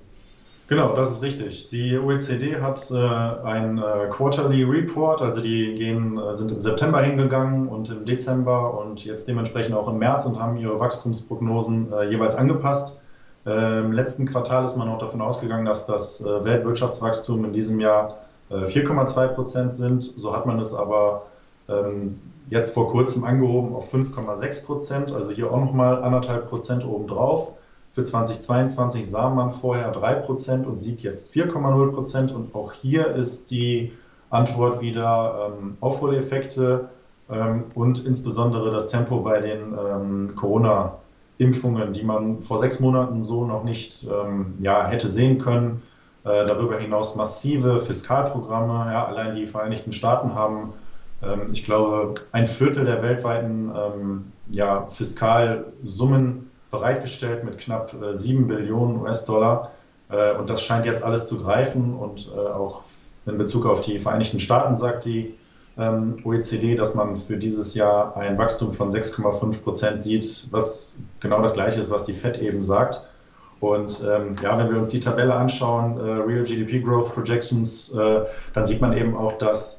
Genau, 0.66 0.96
das 0.96 1.12
ist 1.12 1.22
richtig. 1.22 1.66
Die 1.66 1.98
OECD 1.98 2.56
hat 2.60 2.90
äh, 2.90 2.96
ein 2.96 3.76
äh, 3.76 4.08
Quarterly 4.08 4.62
Report, 4.62 5.20
also 5.20 5.42
die 5.42 5.74
gehen, 5.74 6.16
äh, 6.16 6.32
sind 6.34 6.52
im 6.52 6.60
September 6.62 7.02
hingegangen 7.02 7.68
und 7.68 7.90
im 7.90 8.06
Dezember 8.06 8.78
und 8.78 9.04
jetzt 9.04 9.28
dementsprechend 9.28 9.74
auch 9.74 9.88
im 9.88 9.98
März 9.98 10.24
und 10.24 10.40
haben 10.40 10.56
ihre 10.56 10.80
Wachstumsprognosen 10.80 11.92
äh, 11.92 12.04
jeweils 12.04 12.36
angepasst. 12.36 12.98
Äh, 13.44 13.80
Im 13.80 13.92
letzten 13.92 14.24
Quartal 14.24 14.64
ist 14.64 14.76
man 14.76 14.88
auch 14.88 14.98
davon 14.98 15.20
ausgegangen, 15.20 15.66
dass 15.66 15.84
das 15.84 16.24
Weltwirtschaftswachstum 16.24 17.44
in 17.44 17.52
diesem 17.52 17.78
Jahr 17.78 18.20
4,2 18.50 19.24
äh, 19.24 19.28
Prozent 19.34 19.74
sind. 19.74 20.04
So 20.16 20.34
hat 20.34 20.46
man 20.46 20.58
es 20.60 20.74
aber 20.74 21.26
ähm, 21.68 22.20
jetzt 22.48 22.72
vor 22.72 22.90
kurzem 22.90 23.24
angehoben 23.24 23.74
auf 23.74 23.92
5,6 23.92 24.64
Prozent, 24.64 25.12
also 25.12 25.30
hier 25.30 25.50
auch 25.50 25.60
nochmal 25.60 26.02
anderthalb 26.02 26.48
Prozent 26.48 26.86
obendrauf. 26.86 27.52
Für 27.94 28.04
2022 28.04 29.08
sah 29.08 29.30
man 29.30 29.50
vorher 29.50 29.90
3 29.92 30.14
Prozent 30.16 30.66
und 30.66 30.76
sieht 30.76 31.02
jetzt 31.02 31.32
4,0 31.34 31.92
Prozent. 31.92 32.32
Und 32.32 32.54
auch 32.54 32.72
hier 32.72 33.14
ist 33.14 33.50
die 33.50 33.92
Antwort 34.30 34.80
wieder 34.80 35.52
ähm, 35.60 35.76
Aufholeffekte 35.80 36.88
ähm, 37.30 37.66
und 37.74 38.04
insbesondere 38.04 38.72
das 38.72 38.88
Tempo 38.88 39.20
bei 39.20 39.40
den 39.40 39.74
ähm, 39.78 40.34
Corona- 40.34 40.98
Impfungen, 41.38 41.92
die 41.92 42.04
man 42.04 42.40
vor 42.40 42.58
sechs 42.58 42.78
Monaten 42.80 43.24
so 43.24 43.44
noch 43.44 43.64
nicht 43.64 44.04
ähm, 44.04 44.54
ja, 44.60 44.86
hätte 44.86 45.08
sehen 45.08 45.38
können. 45.38 45.82
Äh, 46.24 46.46
darüber 46.46 46.78
hinaus 46.78 47.16
massive 47.16 47.80
Fiskalprogramme. 47.80 48.92
Ja, 48.92 49.06
allein 49.06 49.34
die 49.34 49.46
Vereinigten 49.46 49.92
Staaten 49.92 50.34
haben, 50.34 50.74
ähm, 51.22 51.50
ich 51.52 51.64
glaube, 51.64 52.14
ein 52.32 52.46
Viertel 52.46 52.84
der 52.84 53.02
weltweiten 53.02 53.70
ähm, 53.74 54.32
ja, 54.48 54.86
Fiskalsummen 54.86 56.43
bereitgestellt 56.78 57.44
mit 57.44 57.58
knapp 57.58 57.94
äh, 58.02 58.14
7 58.14 58.46
Billionen 58.46 59.00
US-Dollar. 59.00 59.72
Äh, 60.10 60.34
und 60.34 60.50
das 60.50 60.62
scheint 60.62 60.86
jetzt 60.86 61.02
alles 61.02 61.26
zu 61.26 61.42
greifen. 61.42 61.94
Und 61.94 62.30
äh, 62.34 62.38
auch 62.38 62.82
in 63.26 63.38
Bezug 63.38 63.66
auf 63.66 63.82
die 63.82 63.98
Vereinigten 63.98 64.40
Staaten 64.40 64.76
sagt 64.76 65.04
die 65.04 65.34
ähm, 65.78 66.16
OECD, 66.24 66.76
dass 66.76 66.94
man 66.94 67.16
für 67.16 67.36
dieses 67.36 67.74
Jahr 67.74 68.16
ein 68.16 68.38
Wachstum 68.38 68.70
von 68.70 68.90
6,5 68.90 69.62
Prozent 69.62 70.00
sieht, 70.00 70.46
was 70.50 70.96
genau 71.20 71.40
das 71.42 71.54
gleiche 71.54 71.80
ist, 71.80 71.90
was 71.90 72.04
die 72.04 72.12
FED 72.12 72.38
eben 72.38 72.62
sagt. 72.62 73.00
Und 73.60 74.04
ähm, 74.06 74.36
ja, 74.42 74.58
wenn 74.58 74.70
wir 74.70 74.78
uns 74.78 74.90
die 74.90 75.00
Tabelle 75.00 75.34
anschauen, 75.34 75.98
äh, 75.98 76.02
Real 76.02 76.44
GDP 76.44 76.80
Growth 76.80 77.14
Projections, 77.14 77.92
äh, 77.92 78.20
dann 78.52 78.66
sieht 78.66 78.80
man 78.80 78.92
eben 78.92 79.16
auch, 79.16 79.32
dass 79.38 79.78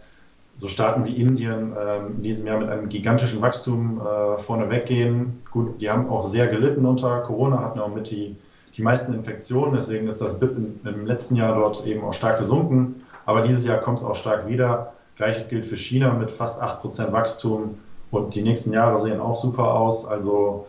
so 0.58 0.68
Staaten 0.68 1.06
wie 1.06 1.16
Indien 1.16 1.76
äh, 1.76 1.98
in 1.98 2.24
diesem 2.24 2.48
Jahr 2.48 2.60
mit 2.60 2.70
einem 2.70 2.90
gigantischen 2.90 3.42
Wachstum 3.42 4.02
äh, 4.02 4.38
vorne 4.38 4.70
weggehen. 4.70 5.42
Gut, 5.52 5.82
die 5.82 5.90
haben 5.90 6.10
auch 6.10 6.24
sehr 6.24 6.48
gelitten 6.48 6.86
unter 6.86 7.20
Corona, 7.22 7.60
hatten 7.60 7.80
auch 7.80 7.94
mit 7.94 8.10
die, 8.10 8.36
die 8.78 8.82
meisten 8.82 9.14
Infektionen, 9.14 9.74
deswegen 9.74 10.08
ist 10.08 10.22
das 10.22 10.40
BIP 10.40 10.56
im, 10.58 10.80
im 10.86 11.06
letzten 11.06 11.36
Jahr 11.36 11.56
dort 11.56 11.86
eben 11.86 12.04
auch 12.04 12.14
stark 12.14 12.40
gesunken. 12.40 13.04
Aber 13.26 13.42
dieses 13.42 13.66
Jahr 13.66 13.80
kommt 13.80 14.00
es 14.00 14.06
auch 14.06 14.16
stark 14.16 14.48
wieder. 14.48 14.94
Gleiches 15.18 15.50
gilt 15.50 15.66
für 15.66 15.78
China 15.78 16.14
mit 16.14 16.32
fast 16.32 16.62
8% 16.62 17.12
Wachstum 17.12 17.80
und 18.12 18.36
die 18.36 18.44
nächsten 18.44 18.72
Jahre 18.72 18.98
sehen 18.98 19.20
auch 19.20 19.36
super 19.36 19.74
aus. 19.74 20.06
Also 20.06 20.68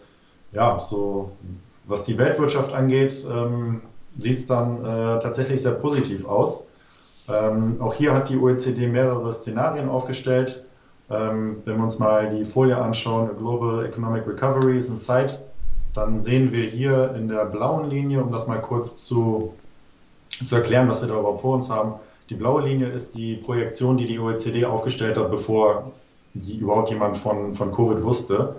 ja, 0.53 0.79
so 0.81 1.31
was 1.87 2.05
die 2.05 2.19
Weltwirtschaft 2.19 2.73
angeht, 2.73 3.25
ähm, 3.31 3.83
sieht 4.19 4.37
es 4.37 4.47
dann 4.47 4.85
äh, 4.85 5.21
tatsächlich 5.21 5.63
sehr 5.63 5.73
positiv 5.73 6.27
aus. 6.27 6.67
Ähm, 7.29 7.81
auch 7.81 7.95
hier 7.95 8.13
hat 8.13 8.29
die 8.29 8.37
OECD 8.37 8.87
mehrere 8.87 9.33
Szenarien 9.33 9.89
aufgestellt. 9.89 10.65
Ähm, 11.11 11.59
wenn 11.65 11.77
wir 11.77 11.85
uns 11.85 11.99
mal 11.99 12.31
die 12.31 12.45
Folie 12.45 12.77
anschauen, 12.77 13.31
Global 13.39 13.85
Economic 13.85 14.27
Recovery 14.27 14.79
is 14.79 14.89
in 14.89 14.97
sight, 14.97 15.41
dann 15.95 16.19
sehen 16.19 16.53
wir 16.53 16.65
hier 16.65 17.15
in 17.15 17.29
der 17.29 17.45
blauen 17.47 17.89
Linie, 17.91 18.23
um 18.23 18.31
das 18.31 18.47
mal 18.47 18.61
kurz 18.61 19.05
zu, 19.05 19.55
zu 20.45 20.57
erklären, 20.57 20.89
was 20.89 21.01
wir 21.01 21.09
da 21.09 21.19
überhaupt 21.19 21.41
vor 21.41 21.55
uns 21.55 21.71
haben. 21.71 21.95
Die 22.29 22.35
blaue 22.35 22.63
Linie 22.63 22.89
ist 22.89 23.15
die 23.15 23.37
Projektion, 23.37 23.97
die 23.97 24.07
die 24.07 24.19
OECD 24.19 24.65
aufgestellt 24.65 25.17
hat, 25.17 25.31
bevor 25.31 25.93
die 26.35 26.59
überhaupt 26.59 26.91
jemand 26.91 27.17
von, 27.17 27.55
von 27.55 27.73
Covid 27.73 28.03
wusste. 28.03 28.57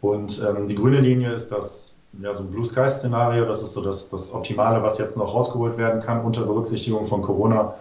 Und 0.00 0.42
ähm, 0.46 0.68
die 0.68 0.74
grüne 0.74 1.00
Linie 1.00 1.32
ist 1.32 1.52
das 1.52 1.94
ja, 2.20 2.34
so 2.34 2.42
ein 2.42 2.50
Blue 2.50 2.64
Sky 2.64 2.88
Szenario. 2.88 3.44
Das 3.44 3.62
ist 3.62 3.74
so 3.74 3.82
das, 3.82 4.08
das 4.08 4.32
Optimale, 4.32 4.82
was 4.82 4.98
jetzt 4.98 5.16
noch 5.16 5.34
rausgeholt 5.34 5.76
werden 5.76 6.02
kann 6.02 6.22
unter 6.22 6.42
Berücksichtigung 6.42 7.04
von 7.04 7.22
Corona. 7.22 7.74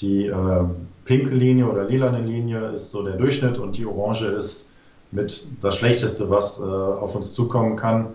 Die 0.00 0.26
äh, 0.26 0.64
pinke 1.04 1.34
Linie 1.34 1.66
oder 1.66 1.84
lilane 1.84 2.20
Linie 2.20 2.72
ist 2.72 2.90
so 2.90 3.02
der 3.02 3.14
Durchschnitt 3.14 3.58
und 3.58 3.76
die 3.76 3.86
orange 3.86 4.26
ist 4.26 4.68
mit 5.12 5.46
das 5.60 5.76
Schlechteste, 5.76 6.28
was 6.28 6.60
äh, 6.60 6.62
auf 6.62 7.14
uns 7.14 7.32
zukommen 7.32 7.76
kann. 7.76 8.08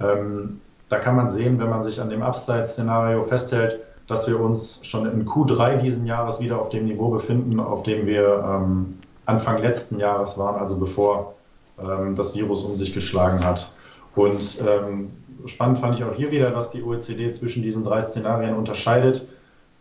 Ähm, 0.00 0.60
da 0.88 0.98
kann 0.98 1.16
man 1.16 1.30
sehen, 1.30 1.58
wenn 1.58 1.70
man 1.70 1.82
sich 1.82 2.00
an 2.00 2.10
dem 2.10 2.22
Upside-Szenario 2.22 3.22
festhält, 3.22 3.80
dass 4.08 4.28
wir 4.28 4.38
uns 4.38 4.80
schon 4.84 5.06
in 5.06 5.24
Q3 5.24 5.78
diesen 5.78 6.06
Jahres 6.06 6.40
wieder 6.40 6.60
auf 6.60 6.68
dem 6.68 6.84
Niveau 6.84 7.08
befinden, 7.08 7.60
auf 7.60 7.82
dem 7.82 8.06
wir 8.06 8.44
ähm, 8.46 8.98
Anfang 9.24 9.62
letzten 9.62 9.98
Jahres 9.98 10.36
waren, 10.36 10.56
also 10.56 10.76
bevor 10.76 11.34
ähm, 11.78 12.14
das 12.16 12.34
Virus 12.34 12.62
um 12.64 12.76
sich 12.76 12.92
geschlagen 12.92 13.42
hat. 13.44 13.70
Und 14.14 14.62
ähm, 14.66 15.10
spannend 15.46 15.78
fand 15.78 15.98
ich 15.98 16.04
auch 16.04 16.12
hier 16.14 16.30
wieder, 16.30 16.50
dass 16.50 16.70
die 16.70 16.82
OECD 16.82 17.30
zwischen 17.32 17.62
diesen 17.62 17.84
drei 17.84 18.00
Szenarien 18.00 18.54
unterscheidet. 18.54 19.26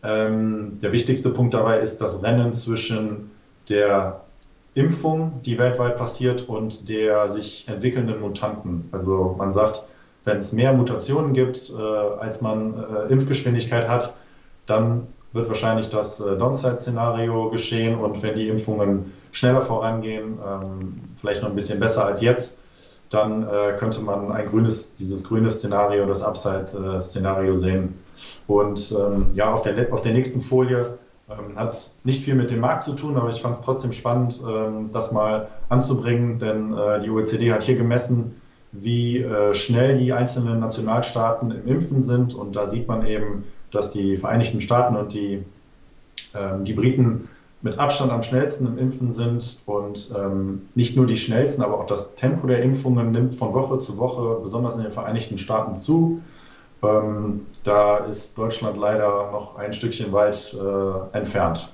Ähm, 0.03 0.79
der 0.81 0.91
wichtigste 0.91 1.29
Punkt 1.29 1.53
dabei 1.53 1.79
ist 1.79 2.01
das 2.01 2.23
Rennen 2.23 2.53
zwischen 2.53 3.31
der 3.69 4.21
Impfung, 4.73 5.41
die 5.43 5.57
weltweit 5.57 5.97
passiert, 5.97 6.47
und 6.47 6.89
der 6.89 7.29
sich 7.29 7.67
entwickelnden 7.67 8.21
Mutanten. 8.21 8.87
Also 8.91 9.35
man 9.37 9.51
sagt, 9.51 9.83
wenn 10.23 10.37
es 10.37 10.53
mehr 10.53 10.73
Mutationen 10.73 11.33
gibt, 11.33 11.69
äh, 11.69 11.73
als 11.73 12.41
man 12.41 12.73
äh, 12.77 13.11
Impfgeschwindigkeit 13.11 13.87
hat, 13.87 14.13
dann 14.65 15.07
wird 15.33 15.47
wahrscheinlich 15.47 15.89
das 15.89 16.19
äh, 16.19 16.37
Downside-Szenario 16.37 17.49
geschehen 17.49 17.95
und 17.95 18.21
wenn 18.21 18.35
die 18.35 18.47
Impfungen 18.47 19.13
schneller 19.31 19.61
vorangehen, 19.61 20.37
ähm, 20.45 20.93
vielleicht 21.15 21.41
noch 21.41 21.49
ein 21.49 21.55
bisschen 21.55 21.79
besser 21.79 22.05
als 22.05 22.21
jetzt, 22.21 22.59
dann 23.09 23.43
äh, 23.43 23.75
könnte 23.77 24.01
man 24.01 24.31
ein 24.31 24.47
grünes, 24.47 24.95
dieses 24.95 25.23
grüne 25.23 25.49
Szenario, 25.51 26.05
das 26.05 26.23
Upside-Szenario 26.23 27.53
sehen. 27.53 27.93
Und 28.47 28.93
ähm, 28.97 29.27
ja, 29.33 29.53
auf 29.53 29.61
der, 29.61 29.91
auf 29.93 30.01
der 30.01 30.13
nächsten 30.13 30.41
Folie 30.41 30.97
ähm, 31.29 31.55
hat 31.55 31.91
nicht 32.03 32.23
viel 32.23 32.35
mit 32.35 32.51
dem 32.51 32.59
Markt 32.59 32.83
zu 32.83 32.93
tun, 32.93 33.17
aber 33.17 33.29
ich 33.29 33.41
fand 33.41 33.55
es 33.55 33.61
trotzdem 33.61 33.93
spannend, 33.93 34.41
ähm, 34.47 34.89
das 34.91 35.11
mal 35.11 35.47
anzubringen, 35.69 36.39
denn 36.39 36.73
äh, 36.73 37.01
die 37.01 37.09
OECD 37.09 37.51
hat 37.51 37.63
hier 37.63 37.75
gemessen, 37.75 38.41
wie 38.71 39.19
äh, 39.19 39.53
schnell 39.53 39.97
die 39.97 40.13
einzelnen 40.13 40.59
Nationalstaaten 40.59 41.51
im 41.51 41.67
Impfen 41.67 42.01
sind. 42.01 42.33
Und 42.33 42.55
da 42.55 42.65
sieht 42.65 42.87
man 42.87 43.05
eben, 43.05 43.43
dass 43.71 43.91
die 43.91 44.17
Vereinigten 44.17 44.61
Staaten 44.61 44.95
und 44.95 45.13
die, 45.13 45.43
ähm, 46.33 46.63
die 46.63 46.73
Briten 46.73 47.27
mit 47.61 47.77
Abstand 47.77 48.11
am 48.11 48.23
schnellsten 48.23 48.65
im 48.65 48.77
Impfen 48.77 49.11
sind 49.11 49.59
und 49.65 50.11
ähm, 50.17 50.63
nicht 50.73 50.95
nur 50.95 51.05
die 51.05 51.17
schnellsten, 51.17 51.61
aber 51.61 51.79
auch 51.79 51.85
das 51.85 52.15
Tempo 52.15 52.47
der 52.47 52.63
Impfungen 52.63 53.11
nimmt 53.11 53.35
von 53.35 53.53
Woche 53.53 53.77
zu 53.77 53.97
Woche, 53.97 54.39
besonders 54.41 54.77
in 54.77 54.83
den 54.83 54.91
Vereinigten 54.91 55.37
Staaten, 55.37 55.75
zu. 55.75 56.21
Ähm, 56.83 57.47
da 57.63 57.97
ist 58.05 58.37
Deutschland 58.37 58.77
leider 58.77 59.31
noch 59.31 59.55
ein 59.55 59.73
Stückchen 59.73 60.11
weit 60.11 60.53
äh, 60.53 61.17
entfernt. 61.17 61.71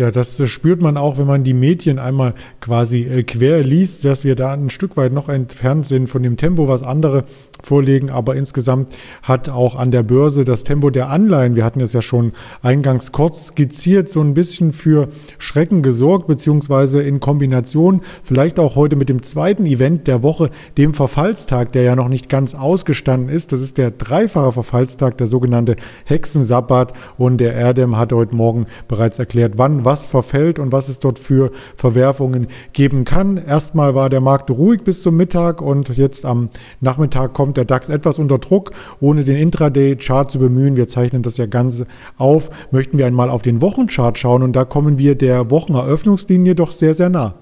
Ja, 0.00 0.10
das 0.10 0.40
spürt 0.48 0.80
man 0.80 0.96
auch, 0.96 1.18
wenn 1.18 1.26
man 1.26 1.44
die 1.44 1.52
Medien 1.52 1.98
einmal 1.98 2.32
quasi 2.62 3.02
äh, 3.02 3.22
quer 3.22 3.62
liest, 3.62 4.06
dass 4.06 4.24
wir 4.24 4.34
da 4.34 4.54
ein 4.54 4.70
Stück 4.70 4.96
weit 4.96 5.12
noch 5.12 5.28
entfernt 5.28 5.84
sind 5.84 6.06
von 6.06 6.22
dem 6.22 6.38
Tempo, 6.38 6.68
was 6.68 6.82
andere 6.82 7.24
vorlegen. 7.62 8.08
Aber 8.08 8.34
insgesamt 8.34 8.94
hat 9.22 9.50
auch 9.50 9.74
an 9.74 9.90
der 9.90 10.02
Börse 10.02 10.44
das 10.46 10.64
Tempo 10.64 10.88
der 10.88 11.10
Anleihen, 11.10 11.54
wir 11.54 11.66
hatten 11.66 11.80
es 11.80 11.92
ja 11.92 12.00
schon 12.00 12.32
eingangs 12.62 13.12
kurz 13.12 13.48
skizziert, 13.48 14.08
so 14.08 14.22
ein 14.22 14.32
bisschen 14.32 14.72
für 14.72 15.08
Schrecken 15.36 15.82
gesorgt, 15.82 16.26
beziehungsweise 16.26 17.02
in 17.02 17.20
Kombination 17.20 18.00
vielleicht 18.22 18.58
auch 18.58 18.76
heute 18.76 18.96
mit 18.96 19.10
dem 19.10 19.22
zweiten 19.22 19.66
Event 19.66 20.06
der 20.06 20.22
Woche, 20.22 20.48
dem 20.78 20.94
Verfallstag, 20.94 21.72
der 21.72 21.82
ja 21.82 21.94
noch 21.94 22.08
nicht 22.08 22.30
ganz 22.30 22.54
ausgestanden 22.54 23.28
ist. 23.28 23.52
Das 23.52 23.60
ist 23.60 23.76
der 23.76 23.90
dreifache 23.90 24.52
Verfallstag, 24.52 25.18
der 25.18 25.26
sogenannte 25.26 25.76
Hexensabbat. 26.06 26.94
Und 27.18 27.38
der 27.38 27.54
Erdem 27.54 27.96
hat 27.96 28.14
heute 28.14 28.34
Morgen 28.34 28.66
bereits 28.88 29.18
erklärt, 29.18 29.54
wann 29.56 29.84
was 29.90 30.06
verfällt 30.06 30.60
und 30.60 30.70
was 30.70 30.88
es 30.88 31.00
dort 31.00 31.18
für 31.18 31.50
Verwerfungen 31.74 32.46
geben 32.72 33.04
kann. 33.04 33.36
Erstmal 33.36 33.96
war 33.96 34.08
der 34.08 34.20
Markt 34.20 34.48
ruhig 34.48 34.84
bis 34.84 35.02
zum 35.02 35.16
Mittag 35.16 35.60
und 35.60 35.88
jetzt 35.96 36.24
am 36.24 36.48
Nachmittag 36.80 37.32
kommt 37.32 37.56
der 37.56 37.64
DAX 37.64 37.88
etwas 37.88 38.20
unter 38.20 38.38
Druck, 38.38 38.70
ohne 39.00 39.24
den 39.24 39.36
Intraday-Chart 39.36 40.30
zu 40.30 40.38
bemühen. 40.38 40.76
Wir 40.76 40.86
zeichnen 40.86 41.22
das 41.22 41.38
ja 41.38 41.46
ganz 41.46 41.82
auf. 42.18 42.50
Möchten 42.70 42.98
wir 42.98 43.06
einmal 43.06 43.30
auf 43.30 43.42
den 43.42 43.60
Wochenchart 43.60 44.16
schauen 44.16 44.44
und 44.44 44.54
da 44.54 44.64
kommen 44.64 44.96
wir 44.96 45.16
der 45.16 45.50
Wocheneröffnungslinie 45.50 46.54
doch 46.54 46.70
sehr, 46.70 46.94
sehr 46.94 47.08
nah. 47.08 47.34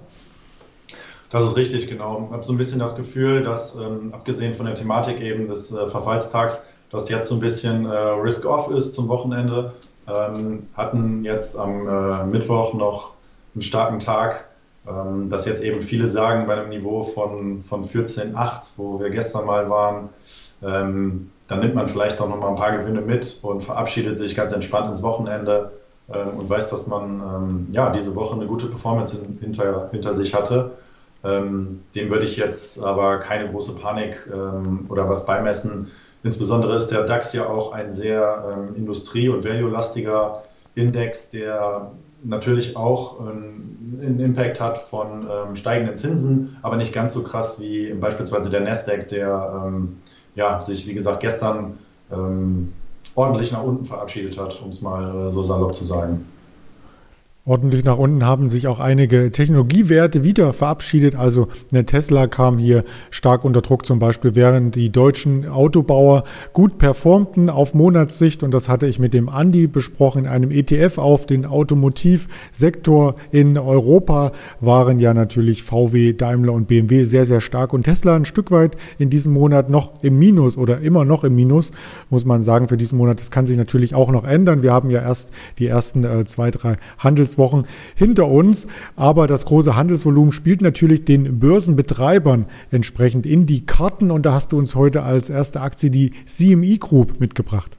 Das 1.30 1.44
ist 1.44 1.54
richtig, 1.54 1.86
genau. 1.86 2.28
Ich 2.28 2.32
habe 2.32 2.42
so 2.42 2.54
ein 2.54 2.56
bisschen 2.56 2.78
das 2.78 2.96
Gefühl, 2.96 3.42
dass 3.42 3.74
ähm, 3.74 4.14
abgesehen 4.14 4.54
von 4.54 4.64
der 4.64 4.74
Thematik 4.74 5.20
eben 5.20 5.48
des 5.48 5.70
äh, 5.70 5.86
Verfallstags, 5.86 6.62
dass 6.90 7.10
jetzt 7.10 7.28
so 7.28 7.34
ein 7.34 7.40
bisschen 7.40 7.84
äh, 7.84 7.94
Risk-Off 7.94 8.70
ist 8.70 8.94
zum 8.94 9.08
Wochenende 9.08 9.74
hatten 10.08 11.24
jetzt 11.24 11.58
am 11.58 11.88
äh, 11.88 12.24
Mittwoch 12.26 12.74
noch 12.74 13.12
einen 13.54 13.62
starken 13.62 13.98
Tag. 13.98 14.48
Ähm, 14.88 15.28
dass 15.28 15.44
jetzt 15.44 15.62
eben 15.62 15.82
viele 15.82 16.06
sagen, 16.06 16.46
bei 16.46 16.54
einem 16.54 16.70
Niveau 16.70 17.02
von, 17.02 17.60
von 17.60 17.82
14,8, 17.82 18.70
wo 18.76 18.98
wir 19.00 19.10
gestern 19.10 19.44
mal 19.44 19.68
waren, 19.68 20.08
ähm, 20.62 21.30
dann 21.48 21.60
nimmt 21.60 21.74
man 21.74 21.88
vielleicht 21.88 22.20
auch 22.20 22.28
noch 22.28 22.38
mal 22.38 22.48
ein 22.48 22.56
paar 22.56 22.76
Gewinne 22.76 23.00
mit 23.00 23.38
und 23.42 23.62
verabschiedet 23.62 24.16
sich 24.16 24.34
ganz 24.34 24.52
entspannt 24.52 24.88
ins 24.88 25.02
Wochenende 25.02 25.72
ähm, 26.12 26.38
und 26.38 26.48
weiß, 26.48 26.70
dass 26.70 26.86
man 26.86 27.20
ähm, 27.20 27.66
ja, 27.72 27.90
diese 27.90 28.14
Woche 28.14 28.34
eine 28.34 28.46
gute 28.46 28.66
Performance 28.66 29.18
in, 29.18 29.38
hinter, 29.40 29.88
hinter 29.90 30.12
sich 30.12 30.32
hatte. 30.32 30.72
Ähm, 31.24 31.82
dem 31.94 32.10
würde 32.10 32.24
ich 32.24 32.36
jetzt 32.36 32.82
aber 32.82 33.18
keine 33.18 33.50
große 33.50 33.74
Panik 33.74 34.26
ähm, 34.32 34.86
oder 34.88 35.08
was 35.08 35.26
beimessen. 35.26 35.90
Insbesondere 36.22 36.74
ist 36.76 36.88
der 36.88 37.04
DAX 37.04 37.32
ja 37.32 37.46
auch 37.46 37.72
ein 37.72 37.90
sehr 37.90 38.44
ähm, 38.52 38.74
industrie- 38.74 39.28
und 39.28 39.44
value-lastiger 39.44 40.42
Index, 40.74 41.30
der 41.30 41.92
natürlich 42.24 42.76
auch 42.76 43.20
ähm, 43.20 43.98
einen 44.00 44.20
Impact 44.20 44.60
hat 44.60 44.78
von 44.78 45.28
ähm, 45.30 45.56
steigenden 45.56 45.96
Zinsen, 45.96 46.56
aber 46.62 46.76
nicht 46.76 46.92
ganz 46.92 47.12
so 47.12 47.22
krass 47.22 47.60
wie 47.60 47.92
beispielsweise 47.94 48.50
der 48.50 48.60
Nasdaq, 48.60 49.08
der 49.08 49.64
ähm, 49.66 49.98
ja, 50.34 50.60
sich, 50.60 50.86
wie 50.86 50.94
gesagt, 50.94 51.20
gestern 51.20 51.78
ähm, 52.12 52.72
ordentlich 53.14 53.52
nach 53.52 53.62
unten 53.62 53.84
verabschiedet 53.84 54.38
hat, 54.38 54.60
um 54.62 54.70
es 54.70 54.80
mal 54.80 55.26
äh, 55.26 55.30
so 55.30 55.42
salopp 55.42 55.74
zu 55.74 55.84
sagen. 55.84 56.24
Ordentlich 57.48 57.82
nach 57.82 57.96
unten 57.96 58.26
haben 58.26 58.50
sich 58.50 58.66
auch 58.66 58.78
einige 58.78 59.32
Technologiewerte 59.32 60.22
wieder 60.22 60.52
verabschiedet. 60.52 61.14
Also 61.14 61.48
eine 61.72 61.86
Tesla 61.86 62.26
kam 62.26 62.58
hier 62.58 62.84
stark 63.08 63.42
unter 63.42 63.62
Druck 63.62 63.86
zum 63.86 63.98
Beispiel, 63.98 64.34
während 64.34 64.74
die 64.74 64.90
deutschen 64.90 65.48
Autobauer 65.48 66.24
gut 66.52 66.76
performten 66.76 67.48
auf 67.48 67.72
Monatssicht. 67.72 68.42
Und 68.42 68.52
das 68.52 68.68
hatte 68.68 68.86
ich 68.86 68.98
mit 68.98 69.14
dem 69.14 69.30
Andi 69.30 69.66
besprochen. 69.66 70.24
In 70.24 70.30
einem 70.30 70.50
ETF 70.50 70.98
auf 70.98 71.24
den 71.24 71.46
Automotivsektor 71.46 73.14
in 73.30 73.56
Europa 73.56 74.32
waren 74.60 75.00
ja 75.00 75.14
natürlich 75.14 75.62
VW, 75.62 76.12
Daimler 76.12 76.52
und 76.52 76.68
BMW 76.68 77.04
sehr, 77.04 77.24
sehr 77.24 77.40
stark. 77.40 77.72
Und 77.72 77.84
Tesla 77.84 78.14
ein 78.14 78.26
Stück 78.26 78.50
weit 78.50 78.76
in 78.98 79.08
diesem 79.08 79.32
Monat 79.32 79.70
noch 79.70 80.02
im 80.02 80.18
Minus 80.18 80.58
oder 80.58 80.82
immer 80.82 81.06
noch 81.06 81.24
im 81.24 81.34
Minus, 81.34 81.70
muss 82.10 82.26
man 82.26 82.42
sagen, 82.42 82.68
für 82.68 82.76
diesen 82.76 82.98
Monat. 82.98 83.20
Das 83.20 83.30
kann 83.30 83.46
sich 83.46 83.56
natürlich 83.56 83.94
auch 83.94 84.10
noch 84.10 84.24
ändern. 84.24 84.62
Wir 84.62 84.74
haben 84.74 84.90
ja 84.90 85.00
erst 85.00 85.30
die 85.58 85.66
ersten 85.66 86.04
äh, 86.04 86.26
zwei, 86.26 86.50
drei 86.50 86.76
Handels 86.98 87.37
Wochen 87.38 87.64
hinter 87.94 88.26
uns. 88.26 88.66
Aber 88.96 89.26
das 89.26 89.44
große 89.46 89.76
Handelsvolumen 89.76 90.32
spielt 90.32 90.60
natürlich 90.60 91.04
den 91.04 91.38
Börsenbetreibern 91.38 92.46
entsprechend 92.70 93.24
in 93.26 93.46
die 93.46 93.64
Karten. 93.64 94.10
Und 94.10 94.26
da 94.26 94.32
hast 94.32 94.52
du 94.52 94.58
uns 94.58 94.74
heute 94.74 95.02
als 95.02 95.30
erste 95.30 95.60
Aktie 95.60 95.90
die 95.90 96.12
CME 96.26 96.78
Group 96.78 97.20
mitgebracht. 97.20 97.78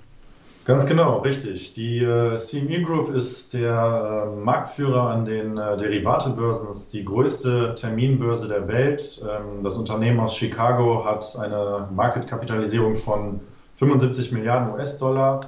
Ganz 0.70 0.86
genau, 0.86 1.22
richtig. 1.22 1.74
Die 1.74 1.98
äh, 1.98 2.38
CME 2.38 2.84
Group 2.84 3.10
ist 3.10 3.56
der 3.56 4.28
äh, 4.32 4.36
Marktführer 4.40 5.10
an 5.10 5.26
den 5.26 5.58
äh, 5.58 5.78
Derivatebörsen. 5.78 6.70
Ist 6.70 6.94
die 6.94 7.04
größte 7.04 7.74
Terminbörse 7.74 8.48
der 8.48 8.68
Welt. 8.68 9.20
Ähm, 9.24 9.64
das 9.64 9.78
Unternehmen 9.78 10.20
aus 10.20 10.36
Chicago 10.36 11.04
hat 11.04 11.36
eine 11.40 11.88
Marketkapitalisierung 11.96 12.94
von 12.94 13.40
75 13.78 14.32
Milliarden 14.32 14.72
US-Dollar 14.76 15.42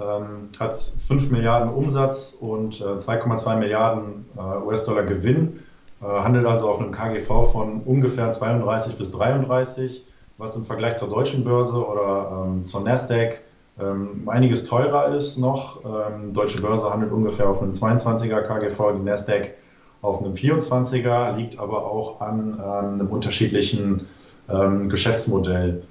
ähm, 0.00 0.48
hat 0.58 0.76
5 0.76 1.30
Milliarden 1.30 1.72
Umsatz 1.72 2.36
und 2.40 2.80
äh, 2.80 2.84
2,2 2.84 3.56
Milliarden 3.56 4.26
äh, 4.36 4.64
US-Dollar 4.64 5.04
Gewinn, 5.04 5.60
äh, 6.00 6.04
handelt 6.04 6.46
also 6.46 6.68
auf 6.68 6.80
einem 6.80 6.92
KGV 6.92 7.52
von 7.52 7.80
ungefähr 7.84 8.30
32 8.30 8.96
bis 8.96 9.10
33, 9.12 10.04
was 10.38 10.56
im 10.56 10.64
Vergleich 10.64 10.96
zur 10.96 11.08
deutschen 11.08 11.44
Börse 11.44 11.86
oder 11.86 12.46
ähm, 12.46 12.64
zur 12.64 12.80
Nasdaq 12.82 13.40
ähm, 13.80 14.28
einiges 14.28 14.64
teurer 14.64 15.14
ist 15.14 15.38
noch. 15.38 15.80
Ähm, 15.84 16.32
Deutsche 16.32 16.60
Börse 16.60 16.90
handelt 16.90 17.12
ungefähr 17.12 17.48
auf 17.48 17.62
einem 17.62 17.72
22er 17.72 18.42
KGV, 18.42 18.98
die 18.98 19.02
Nasdaq 19.04 19.50
auf 20.02 20.20
einem 20.20 20.32
24er, 20.32 21.36
liegt 21.36 21.58
aber 21.58 21.86
auch 21.86 22.20
an, 22.20 22.60
einem 22.60 23.06
unterschiedlichen 23.06 24.06
ähm, 24.48 24.88
Geschäftsmodell. 24.88 25.84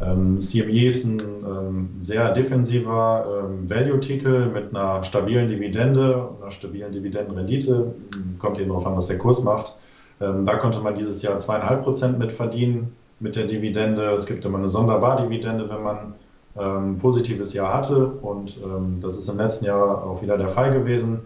Ähm, 0.00 0.38
CME 0.38 0.86
ist 0.86 1.04
ein 1.04 1.18
ähm, 1.18 1.90
sehr 2.00 2.32
defensiver 2.32 3.44
ähm, 3.44 3.68
Value-Titel 3.68 4.46
mit 4.46 4.74
einer 4.74 5.02
stabilen 5.02 5.48
Dividende, 5.48 6.28
einer 6.40 6.50
stabilen 6.50 6.92
Dividendenrendite. 6.92 7.94
Kommt 8.38 8.58
eben 8.58 8.68
darauf 8.68 8.86
an, 8.86 8.96
was 8.96 9.08
der 9.08 9.18
Kurs 9.18 9.42
macht. 9.42 9.76
Ähm, 10.20 10.44
da 10.44 10.56
konnte 10.56 10.80
man 10.80 10.94
dieses 10.94 11.22
Jahr 11.22 11.38
zweieinhalb 11.38 11.82
Prozent 11.82 12.18
mit 12.18 12.30
verdienen 12.30 12.94
mit 13.20 13.34
der 13.34 13.46
Dividende. 13.46 14.12
Es 14.12 14.26
gibt 14.26 14.44
immer 14.44 14.58
eine 14.58 14.68
Sonderbardividende, 14.68 15.68
wenn 15.68 15.82
man 15.82 15.96
ein 15.96 16.14
ähm, 16.58 16.98
positives 16.98 17.52
Jahr 17.52 17.74
hatte. 17.74 18.06
Und 18.06 18.58
ähm, 18.62 18.98
das 19.00 19.16
ist 19.16 19.28
im 19.28 19.38
letzten 19.38 19.64
Jahr 19.64 20.04
auch 20.04 20.22
wieder 20.22 20.38
der 20.38 20.48
Fall 20.48 20.72
gewesen. 20.72 21.20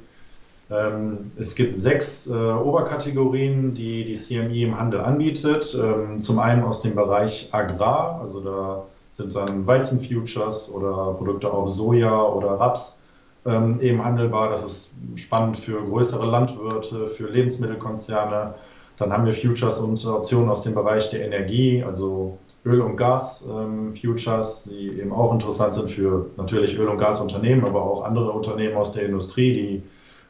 Ähm, 0.73 1.31
es 1.39 1.55
gibt 1.55 1.77
sechs 1.77 2.27
äh, 2.27 2.33
Oberkategorien, 2.33 3.75
die 3.75 4.05
die 4.05 4.15
CMI 4.15 4.63
im 4.63 4.79
Handel 4.79 5.01
anbietet. 5.01 5.77
Ähm, 5.79 6.21
zum 6.21 6.39
einen 6.39 6.65
aus 6.65 6.81
dem 6.81 6.95
Bereich 6.95 7.49
Agrar, 7.53 8.21
also 8.21 8.41
da 8.41 8.85
sind 9.11 9.35
dann 9.35 9.67
Weizenfutures 9.67 10.71
oder 10.73 11.15
Produkte 11.15 11.53
auf 11.53 11.69
Soja 11.69 12.23
oder 12.23 12.53
Raps 12.53 12.97
ähm, 13.45 13.81
eben 13.81 14.03
handelbar. 14.03 14.49
Das 14.49 14.65
ist 14.65 14.95
spannend 15.17 15.59
für 15.59 15.83
größere 15.83 16.25
Landwirte, 16.25 17.09
für 17.09 17.29
Lebensmittelkonzerne. 17.29 18.55
Dann 18.97 19.13
haben 19.13 19.27
wir 19.27 19.35
Futures 19.35 19.81
und 19.81 20.05
Optionen 20.07 20.49
aus 20.49 20.63
dem 20.63 20.75
Bereich 20.75 21.11
der 21.11 21.27
Energie, 21.27 21.83
also 21.85 22.39
Öl- 22.65 22.81
und 22.81 22.97
Gas-Futures, 22.97 24.69
die 24.71 25.01
eben 25.01 25.13
auch 25.13 25.33
interessant 25.33 25.75
sind 25.75 25.91
für 25.91 26.31
natürlich 26.37 26.79
Öl- 26.79 26.89
und 26.89 26.99
Gasunternehmen, 26.99 27.65
aber 27.65 27.83
auch 27.83 28.05
andere 28.05 28.31
Unternehmen 28.31 28.77
aus 28.77 28.93
der 28.93 29.05
Industrie, 29.07 29.53
die 29.53 29.83
ähm, 29.83 29.83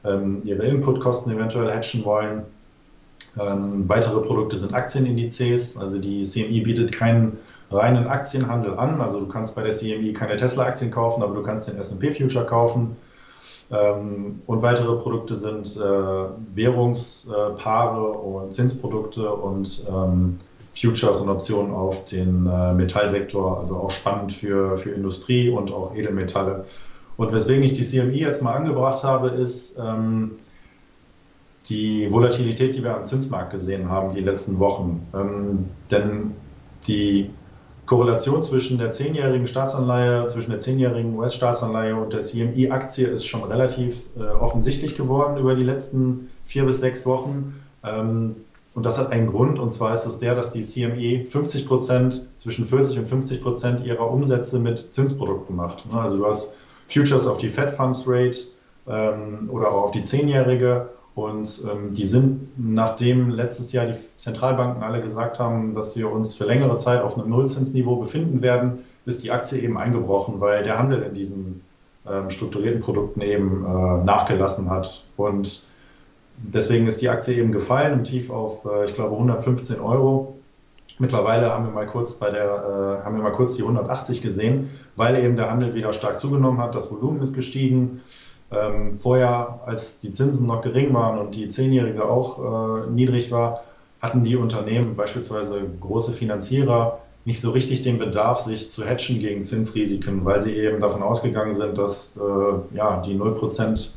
ihre 0.05 0.67
Inputkosten 0.67 1.33
eventuell 1.33 1.73
hatchen 1.73 2.05
wollen. 2.05 2.43
Ähm, 3.41 3.89
weitere 3.89 4.21
Produkte 4.21 4.57
sind 4.57 4.75
Aktienindizes. 4.75 5.77
Also 5.77 5.99
die 5.99 6.23
CMI 6.23 6.61
bietet 6.61 6.93
keinen 6.93 7.39
reinen 7.71 8.07
Aktienhandel 8.07 8.79
an. 8.79 9.01
Also 9.01 9.21
du 9.21 9.29
kannst 9.29 9.55
bei 9.55 9.63
der 9.63 9.73
CMI 9.73 10.13
keine 10.13 10.37
Tesla-Aktien 10.37 10.91
kaufen, 10.91 11.23
aber 11.23 11.35
du 11.35 11.43
kannst 11.43 11.69
den 11.69 11.79
S&P-Future 11.79 12.45
kaufen. 12.45 12.97
Ähm, 13.71 14.43
und 14.47 14.63
weitere 14.63 14.97
Produkte 14.97 15.35
sind 15.35 15.77
äh, 15.77 15.81
Währungspaare 16.55 18.03
und 18.03 18.53
Zinsprodukte 18.53 19.33
und 19.33 19.85
ähm, 19.89 20.39
Futures 20.75 21.21
und 21.21 21.29
Optionen 21.29 21.73
auf 21.73 22.05
den 22.07 22.47
äh, 22.47 22.73
Metallsektor, 22.73 23.61
also 23.61 23.77
auch 23.77 23.91
spannend 23.91 24.33
für, 24.33 24.77
für 24.77 24.91
Industrie 24.91 25.49
und 25.51 25.73
auch 25.73 25.95
Edelmetalle. 25.95 26.65
Und 27.23 27.33
weswegen 27.33 27.63
ich 27.63 27.73
die 27.73 27.85
CMI 27.85 28.19
jetzt 28.19 28.43
mal 28.43 28.55
angebracht 28.55 29.05
habe, 29.05 29.29
ist 29.29 29.79
ähm, 29.79 30.33
die 31.67 32.11
Volatilität, 32.11 32.75
die 32.75 32.83
wir 32.83 32.97
am 32.97 33.05
Zinsmarkt 33.05 33.53
gesehen 33.53 33.89
haben 33.89 34.11
die 34.11 34.23
letzten 34.23 34.59
Wochen. 34.59 35.07
Ähm, 35.15 35.67
denn 35.89 36.33
die 36.89 37.31
Korrelation 37.87 38.43
zwischen 38.43 38.77
der 38.77 38.91
zehnjährigen 38.91 39.47
Staatsanleihe, 39.47 40.27
zwischen 40.27 40.51
der 40.51 40.59
zehnjährigen 40.59 41.17
US-Staatsanleihe 41.17 41.95
und 41.95 42.13
der 42.13 42.19
CMI-Aktie 42.19 43.07
ist 43.07 43.25
schon 43.25 43.45
relativ 43.45 44.03
äh, 44.17 44.25
offensichtlich 44.25 44.97
geworden 44.97 45.39
über 45.39 45.55
die 45.55 45.63
letzten 45.63 46.29
vier 46.45 46.65
bis 46.65 46.81
sechs 46.81 47.07
Wochen. 47.07 47.55
Ähm, 47.85 48.35
und 48.75 48.85
das 48.85 48.99
hat 48.99 49.13
einen 49.13 49.29
Grund, 49.29 49.61
und 49.61 49.71
zwar 49.71 49.95
ist 49.95 50.07
es 50.07 50.19
der, 50.19 50.35
dass 50.35 50.53
die 50.53 50.63
CME 50.63 51.25
50 51.25 51.67
Prozent, 51.67 52.27
zwischen 52.39 52.65
40 52.65 52.99
und 52.99 53.07
50 53.07 53.41
Prozent 53.41 53.87
ihrer 53.87 54.11
Umsätze 54.11 54.59
mit 54.59 54.93
Zinsprodukten 54.93 55.55
macht. 55.55 55.85
Also 55.93 56.17
du 56.17 56.27
hast 56.27 56.55
Futures 56.93 57.27
auf 57.27 57.39
die 57.39 57.49
Fed 57.49 57.71
Funds 57.71 58.05
Rate 58.07 58.39
ähm, 58.89 59.49
oder 59.51 59.71
auch 59.71 59.85
auf 59.85 59.91
die 59.93 60.03
Zehnjährige. 60.03 60.89
Und 61.15 61.63
ähm, 61.71 61.93
die 61.93 62.05
sind, 62.05 62.49
nachdem 62.57 63.31
letztes 63.31 63.73
Jahr 63.73 63.87
die 63.87 63.99
Zentralbanken 64.17 64.83
alle 64.83 65.01
gesagt 65.03 65.39
haben, 65.39 65.75
dass 65.75 65.97
wir 65.97 66.11
uns 66.11 66.35
für 66.35 66.45
längere 66.45 66.77
Zeit 66.77 67.03
auf 67.03 67.19
einem 67.19 67.29
Nullzinsniveau 67.29 67.97
befinden 67.97 68.41
werden, 68.41 68.79
ist 69.05 69.23
die 69.23 69.31
Aktie 69.31 69.61
eben 69.61 69.77
eingebrochen, 69.77 70.41
weil 70.41 70.63
der 70.63 70.79
Handel 70.79 71.03
in 71.03 71.15
diesen 71.15 71.61
ähm, 72.09 72.31
strukturierten 72.31 72.81
Produkten 72.81 73.21
eben 73.21 73.65
äh, 73.65 74.05
nachgelassen 74.05 74.71
hat. 74.71 75.05
Und 75.17 75.65
deswegen 76.39 76.87
ist 76.87 77.03
die 77.03 77.09
Aktie 77.09 77.37
eben 77.37 77.53
gefallen 77.53 77.93
im 77.93 78.05
Tief 78.05 78.31
auf, 78.31 78.65
äh, 78.65 78.87
ich 78.87 78.95
glaube, 78.95 79.13
115 79.13 79.81
Euro. 79.81 80.37
Mittlerweile 80.99 81.51
haben 81.51 81.67
wir 81.67 81.73
mal 81.73 81.87
kurz 81.87 82.15
bei 82.15 82.31
der, 82.31 82.45
äh, 82.45 83.05
haben 83.05 83.17
wir 83.17 83.23
mal 83.23 83.33
kurz 83.33 83.57
die 83.57 83.63
180 83.63 84.23
gesehen, 84.23 84.71
weil 84.97 85.23
eben 85.23 85.37
der 85.37 85.51
Handel 85.51 85.75
wieder 85.75 85.93
stark 85.93 86.19
zugenommen 86.19 86.59
hat. 86.59 86.75
Das 86.75 86.91
Volumen 86.91 87.21
ist 87.23 87.35
gestiegen. 87.35 88.01
Ähm, 88.51 88.95
vorher, 88.95 89.61
als 89.67 90.01
die 90.01 90.11
Zinsen 90.11 90.47
noch 90.47 90.61
gering 90.61 90.93
waren 90.93 91.19
und 91.19 91.35
die 91.35 91.49
Zehnjährige 91.49 92.05
auch 92.05 92.85
äh, 92.85 92.91
niedrig 92.91 93.31
war, 93.31 93.63
hatten 94.01 94.25
die 94.25 94.37
Unternehmen, 94.37 94.97
beispielsweise 94.97 95.63
große 95.81 96.13
Finanzierer, 96.13 96.99
nicht 97.25 97.41
so 97.41 97.53
richtig 97.53 97.83
den 97.83 97.99
Bedarf, 97.99 98.41
sich 98.41 98.69
zu 98.69 98.85
hatchen 98.85 99.21
gegen 99.21 99.43
Zinsrisiken, 99.43 100.25
weil 100.25 100.41
sie 100.41 100.57
eben 100.57 100.81
davon 100.81 101.03
ausgegangen 101.03 101.53
sind, 101.53 101.79
dass 101.79 102.17
äh, 102.17 102.77
ja, 102.77 103.01
die 103.01 103.15
0%, 103.15 103.91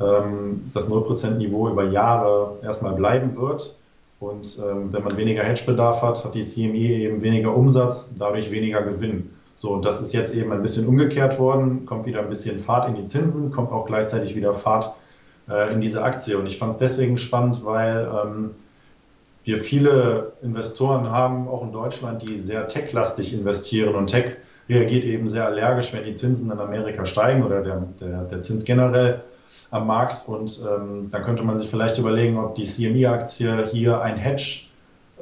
ähm, 0.00 0.70
das 0.74 0.88
0%-Niveau 0.88 1.70
über 1.70 1.84
Jahre 1.84 2.58
erstmal 2.62 2.92
bleiben 2.92 3.36
wird 3.36 3.74
und 4.20 4.58
ähm, 4.58 4.92
wenn 4.92 5.04
man 5.04 5.16
weniger 5.16 5.44
Hedgebedarf 5.44 6.02
hat, 6.02 6.24
hat 6.24 6.34
die 6.34 6.42
CME 6.42 6.76
eben 6.76 7.22
weniger 7.22 7.54
Umsatz, 7.54 8.08
dadurch 8.18 8.50
weniger 8.50 8.82
Gewinn. 8.82 9.30
So, 9.58 9.72
und 9.72 9.84
das 9.84 10.00
ist 10.00 10.12
jetzt 10.12 10.32
eben 10.32 10.52
ein 10.52 10.62
bisschen 10.62 10.86
umgekehrt 10.86 11.40
worden, 11.40 11.84
kommt 11.84 12.06
wieder 12.06 12.20
ein 12.20 12.28
bisschen 12.28 12.60
Fahrt 12.60 12.88
in 12.88 12.94
die 12.94 13.04
Zinsen, 13.06 13.50
kommt 13.50 13.72
auch 13.72 13.86
gleichzeitig 13.86 14.36
wieder 14.36 14.54
Fahrt 14.54 14.94
äh, 15.50 15.72
in 15.72 15.80
diese 15.80 16.04
Aktie. 16.04 16.38
Und 16.38 16.46
ich 16.46 16.58
fand 16.58 16.74
es 16.74 16.78
deswegen 16.78 17.18
spannend, 17.18 17.64
weil 17.64 18.08
ähm, 18.08 18.50
wir 19.42 19.58
viele 19.58 20.34
Investoren 20.42 21.10
haben, 21.10 21.48
auch 21.48 21.64
in 21.64 21.72
Deutschland, 21.72 22.22
die 22.22 22.38
sehr 22.38 22.68
techlastig 22.68 23.34
investieren. 23.34 23.96
Und 23.96 24.06
Tech 24.06 24.36
reagiert 24.68 25.02
eben 25.02 25.26
sehr 25.26 25.46
allergisch, 25.46 25.92
wenn 25.92 26.04
die 26.04 26.14
Zinsen 26.14 26.52
in 26.52 26.60
Amerika 26.60 27.04
steigen 27.04 27.42
oder 27.42 27.60
der, 27.60 27.82
der, 28.00 28.22
der 28.26 28.40
Zins 28.40 28.64
generell 28.64 29.24
am 29.72 29.88
Markt. 29.88 30.28
Und 30.28 30.62
ähm, 30.64 31.08
dann 31.10 31.22
könnte 31.24 31.42
man 31.42 31.58
sich 31.58 31.68
vielleicht 31.68 31.98
überlegen, 31.98 32.38
ob 32.38 32.54
die 32.54 32.64
CME-Aktie 32.64 33.66
hier 33.72 34.00
ein 34.02 34.18
Hedge 34.18 34.67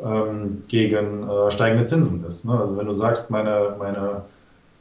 ähm, 0.04 0.62
gegen 0.68 1.28
äh, 1.28 1.50
steigende 1.50 1.84
Zinsen 1.84 2.24
ist. 2.24 2.44
Ne? 2.44 2.58
Also 2.58 2.76
wenn 2.76 2.86
du 2.86 2.92
sagst, 2.92 3.30
meine, 3.30 3.76
meine 3.78 4.22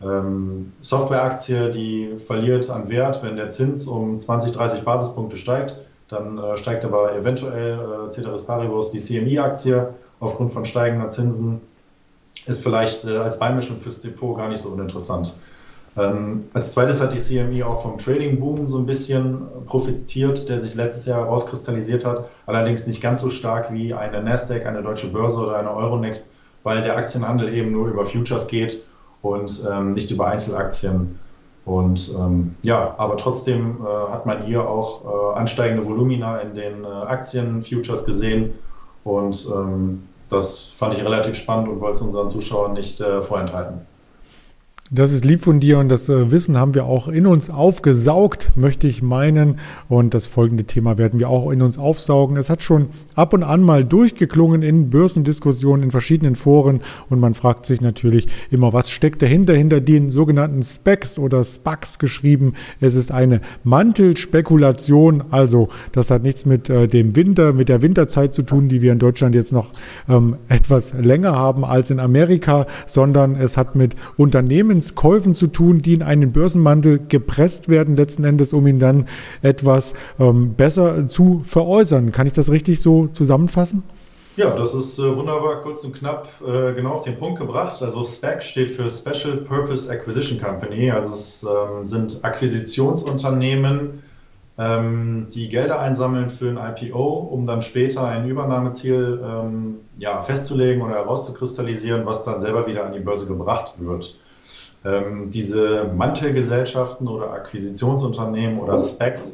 ähm, 0.01 0.73
Software-Aktie, 0.81 1.71
die 1.71 2.17
verliert 2.17 2.69
an 2.69 2.89
Wert, 2.89 3.23
wenn 3.23 3.35
der 3.35 3.49
Zins 3.49 3.87
um 3.87 4.19
20, 4.19 4.51
30 4.53 4.83
Basispunkte 4.83 5.37
steigt, 5.37 5.75
dann 6.09 6.37
äh, 6.37 6.57
steigt 6.57 6.85
aber 6.85 7.15
eventuell 7.15 7.79
äh, 7.79 8.09
Ceteris 8.09 8.43
Paribus 8.43 8.91
die 8.91 8.99
CME-Aktie 8.99 9.93
aufgrund 10.19 10.51
von 10.51 10.65
steigender 10.65 11.09
Zinsen, 11.09 11.61
ist 12.45 12.61
vielleicht 12.61 13.05
äh, 13.05 13.17
als 13.17 13.39
Beimischung 13.39 13.79
fürs 13.79 14.01
Depot 14.01 14.37
gar 14.37 14.49
nicht 14.49 14.61
so 14.61 14.69
uninteressant. 14.69 15.35
Ähm, 15.97 16.49
als 16.53 16.73
zweites 16.73 17.01
hat 17.01 17.13
die 17.13 17.19
CME 17.19 17.65
auch 17.65 17.81
vom 17.81 17.97
Trading 17.97 18.39
Boom 18.39 18.67
so 18.67 18.77
ein 18.79 18.85
bisschen 18.85 19.41
profitiert, 19.65 20.49
der 20.49 20.59
sich 20.59 20.75
letztes 20.75 21.05
Jahr 21.05 21.21
herauskristallisiert 21.21 22.05
hat. 22.05 22.29
Allerdings 22.45 22.85
nicht 22.85 23.01
ganz 23.01 23.21
so 23.21 23.29
stark 23.29 23.71
wie 23.71 23.93
eine 23.93 24.21
Nasdaq, 24.21 24.65
eine 24.65 24.81
deutsche 24.83 25.07
Börse 25.07 25.39
oder 25.39 25.57
eine 25.57 25.73
Euronext, 25.73 26.29
weil 26.63 26.81
der 26.81 26.97
Aktienhandel 26.97 27.53
eben 27.53 27.71
nur 27.71 27.87
über 27.87 28.05
Futures 28.05 28.47
geht 28.47 28.83
und 29.21 29.63
ähm, 29.69 29.91
nicht 29.91 30.11
über 30.11 30.27
Einzelaktien. 30.27 31.17
Und 31.63 32.13
ähm, 32.15 32.55
ja, 32.61 32.93
aber 32.97 33.17
trotzdem 33.17 33.79
äh, 33.81 34.11
hat 34.11 34.25
man 34.25 34.43
hier 34.43 34.67
auch 34.67 35.33
äh, 35.33 35.39
ansteigende 35.39 35.85
Volumina 35.85 36.39
in 36.39 36.53
den 36.53 36.83
äh, 36.83 36.87
Aktien-Futures 36.87 38.05
gesehen. 38.05 38.53
Und 39.03 39.47
ähm, 39.51 40.03
das 40.29 40.63
fand 40.63 40.93
ich 40.93 41.03
relativ 41.03 41.35
spannend 41.35 41.69
und 41.69 41.79
wollte 41.79 41.95
es 41.95 42.01
unseren 42.01 42.29
Zuschauern 42.29 42.73
nicht 42.73 42.99
äh, 42.99 43.21
vorenthalten. 43.21 43.81
Das 44.91 45.11
ist 45.11 45.25
lieb 45.25 45.41
von 45.41 45.59
dir 45.59 45.79
und 45.79 45.89
das 45.89 46.09
äh, 46.09 46.29
Wissen 46.29 46.57
haben 46.57 46.75
wir 46.75 46.85
auch 46.85 47.07
in 47.07 47.25
uns 47.25 47.49
aufgesaugt, 47.49 48.51
möchte 48.55 48.85
ich 48.85 49.01
meinen. 49.01 49.57
Und 49.89 50.13
das 50.13 50.27
folgende 50.27 50.65
Thema 50.65 50.99
werden 50.99 51.19
wir 51.19 51.27
auch 51.27 51.49
in 51.49 51.63
uns 51.63 51.79
aufsaugen. 51.79 52.37
Es 52.37 52.51
hat 52.51 52.61
schon 52.61 52.89
ab 53.15 53.33
und 53.33 53.41
an 53.41 53.63
mal 53.63 53.83
durchgeklungen 53.83 54.61
in 54.61 54.91
Börsendiskussionen 54.91 55.81
in 55.81 55.89
verschiedenen 55.89 56.35
Foren 56.35 56.81
und 57.09 57.19
man 57.19 57.33
fragt 57.33 57.65
sich 57.65 57.81
natürlich 57.81 58.27
immer, 58.51 58.73
was 58.73 58.91
steckt 58.91 59.23
dahinter, 59.23 59.55
hinter 59.55 59.81
den 59.81 60.11
sogenannten 60.11 60.61
Specs 60.61 61.17
oder 61.17 61.43
Spacs 61.43 61.97
geschrieben. 61.97 62.53
Es 62.79 62.93
ist 62.93 63.11
eine 63.11 63.41
Mantelspekulation, 63.63 65.23
also 65.31 65.69
das 65.93 66.11
hat 66.11 66.21
nichts 66.21 66.45
mit 66.45 66.69
äh, 66.69 66.87
dem 66.87 67.15
Winter, 67.15 67.53
mit 67.53 67.69
der 67.69 67.81
Winterzeit 67.81 68.33
zu 68.33 68.43
tun, 68.43 68.69
die 68.69 68.83
wir 68.83 68.91
in 68.91 68.99
Deutschland 68.99 69.33
jetzt 69.33 69.51
noch 69.51 69.71
ähm, 70.07 70.35
etwas 70.47 70.93
länger 70.93 71.31
haben 71.35 71.65
als 71.65 71.89
in 71.89 71.99
Amerika, 71.99 72.67
sondern 72.85 73.35
es 73.35 73.57
hat 73.57 73.75
mit 73.75 73.95
Unternehmen 74.15 74.74
Unternehmenskäufen 74.75 75.35
zu 75.35 75.47
tun, 75.47 75.79
die 75.79 75.93
in 75.93 76.03
einen 76.03 76.31
Börsenmantel 76.31 76.99
gepresst 77.07 77.69
werden, 77.69 77.95
letzten 77.95 78.23
Endes, 78.23 78.53
um 78.53 78.67
ihn 78.67 78.79
dann 78.79 79.07
etwas 79.41 79.93
ähm, 80.19 80.55
besser 80.55 81.07
zu 81.07 81.41
veräußern. 81.43 82.11
Kann 82.11 82.27
ich 82.27 82.33
das 82.33 82.51
richtig 82.51 82.81
so 82.81 83.07
zusammenfassen? 83.07 83.83
Ja, 84.37 84.53
das 84.53 84.73
ist 84.73 84.99
äh, 84.99 85.15
wunderbar 85.15 85.61
kurz 85.61 85.85
und 85.85 85.95
knapp 85.95 86.27
äh, 86.45 86.73
genau 86.73 86.91
auf 86.91 87.03
den 87.03 87.17
Punkt 87.17 87.39
gebracht. 87.39 87.81
Also 87.81 88.03
SPAC 88.03 88.43
steht 88.43 88.71
für 88.71 88.89
Special 88.89 89.37
Purpose 89.37 89.89
Acquisition 89.89 90.41
Company. 90.41 90.91
Also 90.91 91.11
es 91.11 91.43
ähm, 91.43 91.85
sind 91.85 92.19
Akquisitionsunternehmen, 92.23 94.03
ähm, 94.57 95.27
die 95.33 95.47
Gelder 95.47 95.79
einsammeln 95.79 96.29
für 96.29 96.49
ein 96.49 96.57
IPO, 96.57 97.29
um 97.31 97.47
dann 97.47 97.61
später 97.61 98.05
ein 98.05 98.27
Übernahmeziel 98.27 99.21
ähm, 99.23 99.75
ja, 99.97 100.21
festzulegen 100.21 100.81
oder 100.81 100.95
herauszukristallisieren, 100.95 102.05
was 102.05 102.25
dann 102.25 102.41
selber 102.41 102.67
wieder 102.67 102.85
an 102.85 102.91
die 102.91 102.99
Börse 102.99 103.27
gebracht 103.27 103.75
wird. 103.77 104.17
Ähm, 104.85 105.31
diese 105.31 105.91
Mantelgesellschaften 105.95 107.07
oder 107.07 107.31
Akquisitionsunternehmen 107.33 108.59
oder 108.59 108.77
SPACs 108.77 109.33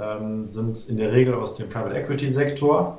ähm, 0.00 0.46
sind 0.48 0.88
in 0.88 0.98
der 0.98 1.12
Regel 1.12 1.34
aus 1.34 1.54
dem 1.54 1.68
Private 1.68 1.94
Equity 1.94 2.28
Sektor 2.28 2.98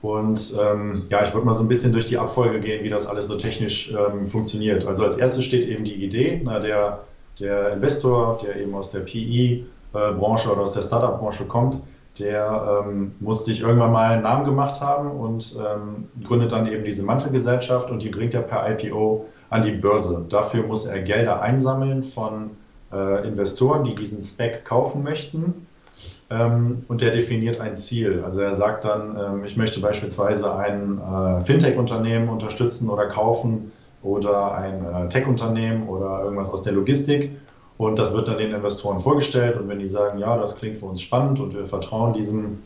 und 0.00 0.54
ähm, 0.58 1.06
ja, 1.10 1.22
ich 1.22 1.34
würde 1.34 1.46
mal 1.46 1.52
so 1.52 1.62
ein 1.62 1.68
bisschen 1.68 1.92
durch 1.92 2.06
die 2.06 2.16
Abfolge 2.16 2.60
gehen, 2.60 2.84
wie 2.84 2.90
das 2.90 3.06
alles 3.06 3.26
so 3.26 3.36
technisch 3.36 3.92
ähm, 3.92 4.24
funktioniert. 4.26 4.86
Also 4.86 5.04
als 5.04 5.18
erstes 5.18 5.44
steht 5.44 5.68
eben 5.68 5.84
die 5.84 6.04
Idee, 6.04 6.40
na, 6.44 6.58
der, 6.58 7.00
der 7.40 7.72
Investor, 7.72 8.38
der 8.42 8.56
eben 8.56 8.74
aus 8.74 8.90
der 8.92 9.00
PI-Branche 9.00 10.50
oder 10.50 10.62
aus 10.62 10.74
der 10.74 10.82
Startup-Branche 10.82 11.44
kommt, 11.44 11.80
der 12.18 12.84
ähm, 12.86 13.12
muss 13.20 13.44
sich 13.44 13.60
irgendwann 13.60 13.92
mal 13.92 14.12
einen 14.12 14.22
Namen 14.22 14.44
gemacht 14.44 14.80
haben 14.80 15.10
und 15.10 15.56
ähm, 15.58 16.08
gründet 16.24 16.52
dann 16.52 16.66
eben 16.66 16.84
diese 16.84 17.02
Mantelgesellschaft 17.02 17.90
und 17.90 18.02
die 18.02 18.08
bringt 18.08 18.32
er 18.32 18.42
per 18.42 18.70
IPO 18.70 19.26
an 19.50 19.62
die 19.62 19.72
Börse. 19.72 20.24
Dafür 20.28 20.66
muss 20.66 20.86
er 20.86 21.00
Gelder 21.02 21.40
einsammeln 21.40 22.02
von 22.02 22.50
äh, 22.92 23.26
Investoren, 23.26 23.84
die 23.84 23.94
diesen 23.94 24.22
Spec 24.22 24.64
kaufen 24.64 25.02
möchten 25.02 25.66
ähm, 26.30 26.84
und 26.88 27.00
der 27.00 27.12
definiert 27.12 27.60
ein 27.60 27.76
Ziel. 27.76 28.22
Also 28.24 28.40
er 28.40 28.52
sagt 28.52 28.84
dann, 28.84 29.16
ähm, 29.16 29.44
ich 29.44 29.56
möchte 29.56 29.80
beispielsweise 29.80 30.54
ein 30.56 30.98
äh, 30.98 31.44
Fintech-Unternehmen 31.44 32.28
unterstützen 32.28 32.88
oder 32.88 33.06
kaufen 33.06 33.70
oder 34.02 34.54
ein 34.54 34.84
äh, 34.84 35.08
Tech-Unternehmen 35.08 35.88
oder 35.88 36.22
irgendwas 36.22 36.48
aus 36.50 36.62
der 36.62 36.72
Logistik. 36.72 37.30
Und 37.78 37.98
das 37.98 38.12
wird 38.12 38.26
dann 38.26 38.38
den 38.38 38.52
Investoren 38.52 38.98
vorgestellt. 38.98 39.56
Und 39.56 39.68
wenn 39.68 39.78
die 39.78 39.88
sagen, 39.88 40.18
ja, 40.18 40.36
das 40.36 40.56
klingt 40.56 40.78
für 40.78 40.86
uns 40.86 41.00
spannend 41.00 41.38
und 41.38 41.54
wir 41.54 41.66
vertrauen 41.66 42.12
diesem, 42.12 42.62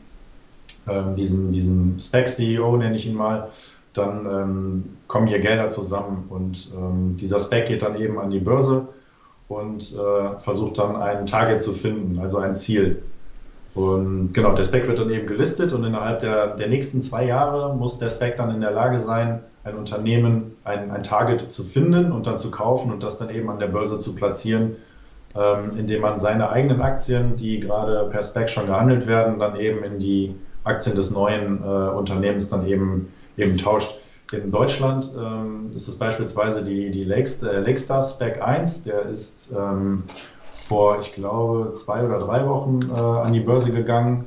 ähm, 0.89 1.17
diesem, 1.17 1.53
diesem 1.53 1.99
Spec-CEO, 1.99 2.77
nenne 2.77 2.97
ich 2.97 3.07
ihn 3.07 3.17
mal, 3.17 3.49
dann 3.93 4.27
ähm, 4.27 4.85
kommen 5.07 5.27
hier 5.27 5.41
Gelder 5.41 5.69
zusammen. 5.69 6.27
Und 6.29 6.73
ähm, 6.77 7.17
dieser 7.17 7.41
Spec 7.41 7.67
geht 7.67 7.83
dann 7.83 8.01
eben 8.01 8.19
an 8.19 8.31
die 8.31 8.39
Börse 8.39 8.89
und 9.49 9.95
äh, 9.95 10.39
versucht 10.39 10.79
dann 10.79 10.97
ein 10.97 11.27
Target 11.27 11.61
zu 11.61 11.73
finden, 11.73 12.19
also 12.21 12.39
ein 12.39 12.55
Ziel. 12.55 13.03
Und 13.75 14.33
genau, 14.33 14.53
der 14.55 14.65
Spec 14.65 14.87
wird 14.89 14.99
dann 14.99 15.11
eben 15.11 15.27
gelistet 15.27 15.73
und 15.73 15.85
innerhalb 15.85 16.21
der, 16.21 16.57
der 16.57 16.69
nächsten 16.69 17.03
zwei 17.03 17.25
Jahre 17.25 17.75
muss 17.75 17.99
der 17.99 18.11
Spec 18.11 18.37
dann 18.37 18.53
in 18.53 18.61
der 18.61 18.73
Lage 18.73 19.01
sein, 19.01 19.41
ein 19.63 19.77
Unternehmen, 19.77 20.57
ein, 20.65 20.91
ein 20.91 21.03
Target 21.03 21.53
zu 21.53 21.63
finden 21.63 22.13
und 22.13 22.27
dann 22.27 22.37
zu 22.37 22.51
kaufen 22.51 22.93
und 22.93 23.03
das 23.03 23.19
dann 23.19 23.31
eben 23.31 23.51
an 23.51 23.59
der 23.59 23.69
Börse 23.69 23.99
zu 23.99 24.15
platzieren, 24.15 24.77
ähm, 25.37 25.71
indem 25.77 26.03
man 26.03 26.19
seine 26.19 26.51
eigenen 26.51 26.81
Aktien, 26.81 27.37
die 27.37 27.61
gerade 27.61 28.09
per 28.11 28.23
Spec 28.23 28.49
schon 28.49 28.67
gehandelt 28.67 29.07
werden, 29.07 29.39
dann 29.39 29.57
eben 29.57 29.85
in 29.85 29.99
die 29.99 30.35
Aktien 30.65 30.97
des 30.97 31.11
neuen 31.11 31.63
äh, 31.63 31.67
Unternehmens 31.67 32.49
dann 32.49 32.67
eben, 32.67 33.13
eben 33.41 33.57
tauscht. 33.57 33.95
In 34.33 34.51
Deutschland 34.51 35.11
ähm, 35.19 35.71
ist 35.75 35.89
es 35.89 35.97
beispielsweise 35.97 36.63
die, 36.63 36.91
die 36.91 37.03
äh, 37.03 37.59
Lakestar 37.59 38.03
Spec 38.03 38.41
1, 38.41 38.85
der 38.85 39.07
ist 39.07 39.53
ähm, 39.57 40.05
vor, 40.53 41.01
ich 41.01 41.13
glaube, 41.13 41.73
zwei 41.73 42.05
oder 42.05 42.21
drei 42.21 42.47
Wochen 42.47 42.81
äh, 42.95 42.99
an 42.99 43.33
die 43.33 43.41
Börse 43.41 43.73
gegangen 43.73 44.27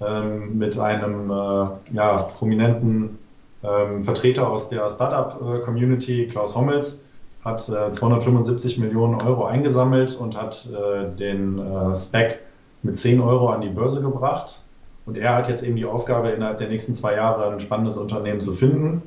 ähm, 0.00 0.58
mit 0.58 0.78
einem 0.78 1.30
äh, 1.30 1.66
ja, 1.92 2.22
prominenten 2.22 3.18
ähm, 3.64 4.04
Vertreter 4.04 4.48
aus 4.48 4.68
der 4.68 4.88
Startup-Community, 4.88 6.28
Klaus 6.28 6.54
Hommels, 6.54 7.02
hat 7.44 7.68
äh, 7.68 7.90
275 7.90 8.78
Millionen 8.78 9.20
Euro 9.22 9.46
eingesammelt 9.46 10.16
und 10.16 10.40
hat 10.40 10.68
äh, 10.70 11.16
den 11.16 11.58
äh, 11.58 11.94
Spec 11.96 12.40
mit 12.82 12.96
10 12.96 13.20
Euro 13.20 13.48
an 13.50 13.60
die 13.60 13.68
Börse 13.68 14.00
gebracht. 14.00 14.61
Und 15.04 15.16
er 15.16 15.34
hat 15.34 15.48
jetzt 15.48 15.64
eben 15.64 15.76
die 15.76 15.84
Aufgabe, 15.84 16.30
innerhalb 16.30 16.58
der 16.58 16.68
nächsten 16.68 16.94
zwei 16.94 17.16
Jahre 17.16 17.52
ein 17.52 17.60
spannendes 17.60 17.96
Unternehmen 17.96 18.40
zu 18.40 18.52
finden, 18.52 19.02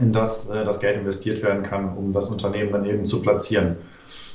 in 0.00 0.12
das 0.12 0.48
äh, 0.48 0.64
das 0.64 0.80
Geld 0.80 0.98
investiert 0.98 1.42
werden 1.42 1.62
kann, 1.62 1.96
um 1.96 2.12
das 2.12 2.28
Unternehmen 2.28 2.72
dann 2.72 2.84
eben 2.86 3.04
zu 3.06 3.22
platzieren. 3.22 3.76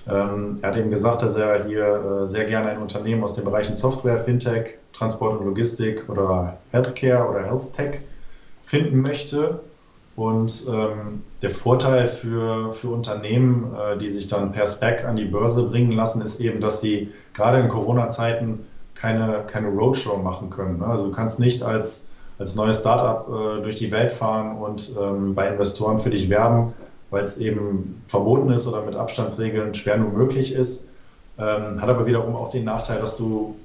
Ähm, 0.09 0.55
er 0.61 0.69
hat 0.69 0.77
eben 0.77 0.89
gesagt, 0.89 1.21
dass 1.21 1.35
er 1.35 1.65
hier 1.65 2.21
äh, 2.23 2.27
sehr 2.27 2.45
gerne 2.45 2.69
ein 2.69 2.77
Unternehmen 2.77 3.23
aus 3.23 3.33
den 3.33 3.43
Bereichen 3.43 3.75
Software, 3.75 4.17
Fintech, 4.17 4.77
Transport 4.93 5.39
und 5.39 5.45
Logistik 5.45 6.07
oder 6.09 6.57
Healthcare 6.71 7.27
oder 7.29 7.43
Health 7.43 7.73
Tech 7.73 7.99
finden 8.61 9.01
möchte. 9.01 9.59
Und 10.15 10.65
ähm, 10.67 11.21
der 11.43 11.51
Vorteil 11.51 12.07
für, 12.07 12.73
für 12.73 12.87
Unternehmen, 12.87 13.75
äh, 13.75 13.97
die 13.97 14.09
sich 14.09 14.27
dann 14.27 14.51
per 14.51 14.65
Spec 14.65 15.03
an 15.03 15.15
die 15.15 15.25
Börse 15.25 15.63
bringen 15.63 15.91
lassen, 15.91 16.21
ist 16.21 16.39
eben, 16.39 16.61
dass 16.61 16.81
sie 16.81 17.11
gerade 17.33 17.59
in 17.59 17.67
Corona-Zeiten 17.67 18.65
keine, 18.99 19.43
keine 19.47 19.69
Roadshow 19.69 20.17
machen 20.17 20.49
können. 20.49 20.81
Also 20.83 21.05
du 21.07 21.11
kannst 21.11 21.39
nicht 21.39 21.63
als, 21.63 22.07
als 22.39 22.55
neues 22.55 22.79
Startup 22.79 23.27
äh, 23.27 23.61
durch 23.61 23.75
die 23.75 23.91
Welt 23.91 24.11
fahren 24.11 24.57
und 24.57 24.91
ähm, 24.99 25.35
bei 25.35 25.47
Investoren 25.47 25.97
für 25.97 26.09
dich 26.09 26.29
werben, 26.29 26.73
weil 27.09 27.23
es 27.23 27.37
eben 27.37 28.01
verboten 28.07 28.51
ist 28.51 28.67
oder 28.67 28.81
mit 28.83 28.95
Abstandsregeln 28.95 29.73
schwer 29.73 29.97
nur 29.97 30.11
möglich 30.11 30.53
ist. 30.53 30.85
Ähm, 31.39 31.81
hat 31.81 31.89
aber 31.89 32.05
wiederum 32.07 32.35
auch 32.35 32.49
den 32.49 32.63
Nachteil, 32.65 32.99
dass 32.99 33.17
du, 33.17 33.55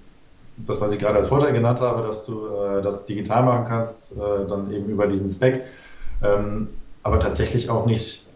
das 0.59 0.81
was 0.81 0.93
ich 0.93 0.99
gerade 0.99 1.17
als 1.17 1.29
Vorteil 1.29 1.53
genannt 1.53 1.81
habe, 1.81 2.07
dass 2.07 2.27
du 2.27 2.47
äh, 2.47 2.83
das 2.83 3.07
digital 3.07 3.43
machen 3.45 3.65
kannst, 3.67 4.13
äh, 4.13 4.47
dann 4.49 4.71
eben 4.71 4.87
über 4.91 5.07
diesen 5.07 5.29
Spec, 5.31 5.63
ähm, 6.23 6.69
aber 7.03 7.19
tatsächlich 7.19 7.71
auch 7.71 7.87
nicht 7.87 8.27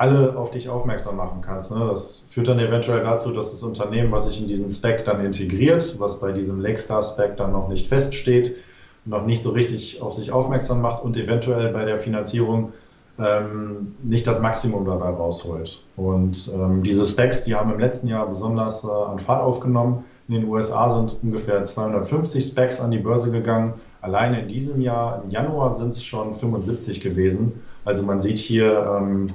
alle 0.00 0.34
auf 0.34 0.50
dich 0.50 0.70
aufmerksam 0.70 1.16
machen 1.16 1.42
kannst. 1.42 1.70
Ne? 1.70 1.86
Das 1.90 2.24
führt 2.26 2.48
dann 2.48 2.58
eventuell 2.58 3.02
dazu, 3.02 3.32
dass 3.32 3.50
das 3.50 3.62
Unternehmen, 3.62 4.10
was 4.10 4.24
sich 4.24 4.40
in 4.40 4.48
diesen 4.48 4.70
Spec 4.70 5.04
dann 5.04 5.22
integriert, 5.22 5.96
was 5.98 6.18
bei 6.18 6.32
diesem 6.32 6.58
Lakestar-Spec 6.58 7.36
dann 7.36 7.52
noch 7.52 7.68
nicht 7.68 7.86
feststeht, 7.86 8.56
noch 9.04 9.26
nicht 9.26 9.42
so 9.42 9.50
richtig 9.50 10.00
auf 10.00 10.14
sich 10.14 10.32
aufmerksam 10.32 10.80
macht 10.80 11.04
und 11.04 11.18
eventuell 11.18 11.70
bei 11.70 11.84
der 11.84 11.98
Finanzierung 11.98 12.72
ähm, 13.18 13.94
nicht 14.02 14.26
das 14.26 14.40
Maximum 14.40 14.86
dabei 14.86 15.10
rausholt. 15.10 15.82
Und 15.96 16.50
ähm, 16.54 16.82
diese 16.82 17.04
Specs, 17.04 17.44
die 17.44 17.54
haben 17.54 17.70
im 17.70 17.78
letzten 17.78 18.08
Jahr 18.08 18.26
besonders 18.26 18.82
äh, 18.82 18.88
an 18.88 19.18
Fahrt 19.18 19.42
aufgenommen. 19.42 20.04
In 20.28 20.34
den 20.36 20.48
USA 20.48 20.88
sind 20.88 21.18
ungefähr 21.22 21.62
250 21.62 22.42
Specs 22.42 22.80
an 22.80 22.90
die 22.90 22.98
Börse 22.98 23.30
gegangen. 23.30 23.74
Alleine 24.00 24.40
in 24.40 24.48
diesem 24.48 24.80
Jahr, 24.80 25.22
im 25.22 25.28
Januar, 25.30 25.72
sind 25.72 25.90
es 25.90 26.02
schon 26.02 26.32
75 26.32 27.02
gewesen. 27.02 27.60
Also 27.84 28.02
man 28.02 28.20
sieht 28.20 28.38
hier 28.38 28.98
ähm, 28.98 29.34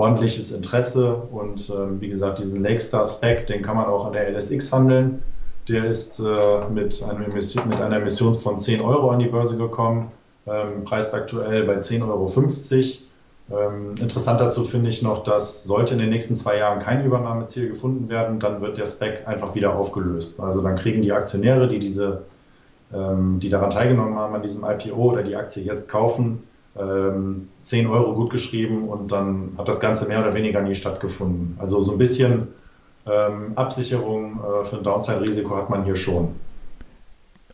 ordentliches 0.00 0.50
Interesse 0.50 1.14
und 1.14 1.70
ähm, 1.70 2.00
wie 2.00 2.08
gesagt, 2.08 2.38
diesen 2.38 2.62
Lakestar 2.62 3.04
Spec, 3.04 3.46
den 3.46 3.62
kann 3.62 3.76
man 3.76 3.86
auch 3.86 4.06
an 4.06 4.14
der 4.14 4.30
LSX 4.30 4.72
handeln. 4.72 5.22
Der 5.68 5.84
ist 5.84 6.18
äh, 6.18 6.68
mit, 6.72 7.02
einer 7.02 7.26
Emission, 7.26 7.68
mit 7.68 7.80
einer 7.80 7.96
Emission 7.96 8.34
von 8.34 8.56
10 8.56 8.80
Euro 8.80 9.10
an 9.10 9.18
die 9.18 9.26
Börse 9.26 9.56
gekommen, 9.56 10.10
ähm, 10.46 10.84
preist 10.84 11.14
aktuell 11.14 11.64
bei 11.64 11.76
10,50 11.76 12.08
Euro. 12.08 12.32
Ähm, 13.52 13.96
interessant 13.98 14.40
dazu 14.40 14.64
finde 14.64 14.88
ich 14.88 15.02
noch, 15.02 15.22
dass 15.22 15.64
sollte 15.64 15.94
in 15.94 16.00
den 16.00 16.10
nächsten 16.10 16.34
zwei 16.34 16.56
Jahren 16.56 16.78
kein 16.78 17.04
Übernahmeziel 17.04 17.68
gefunden 17.68 18.08
werden, 18.08 18.38
dann 18.40 18.60
wird 18.60 18.78
der 18.78 18.86
Spec 18.86 19.26
einfach 19.26 19.54
wieder 19.54 19.76
aufgelöst. 19.76 20.40
Also 20.40 20.62
dann 20.62 20.76
kriegen 20.76 21.02
die 21.02 21.12
Aktionäre, 21.12 21.68
die 21.68 21.78
diese, 21.78 22.22
ähm, 22.94 23.38
die 23.38 23.50
daran 23.50 23.70
teilgenommen 23.70 24.14
haben 24.14 24.34
an 24.34 24.42
diesem 24.42 24.64
IPO 24.64 24.96
oder 24.96 25.22
die 25.22 25.36
Aktie 25.36 25.62
jetzt 25.62 25.88
kaufen, 25.88 26.44
ähm, 26.80 27.48
10 27.62 27.86
Euro 27.86 28.14
gut 28.14 28.30
geschrieben 28.30 28.88
und 28.88 29.12
dann 29.12 29.52
hat 29.58 29.68
das 29.68 29.80
Ganze 29.80 30.08
mehr 30.08 30.20
oder 30.20 30.34
weniger 30.34 30.62
nie 30.62 30.74
stattgefunden. 30.74 31.56
Also 31.58 31.80
so 31.80 31.92
ein 31.92 31.98
bisschen 31.98 32.48
ähm, 33.06 33.52
Absicherung 33.56 34.40
äh, 34.40 34.64
für 34.64 34.78
ein 34.78 34.84
Downside-Risiko 34.84 35.56
hat 35.56 35.70
man 35.70 35.84
hier 35.84 35.96
schon 35.96 36.28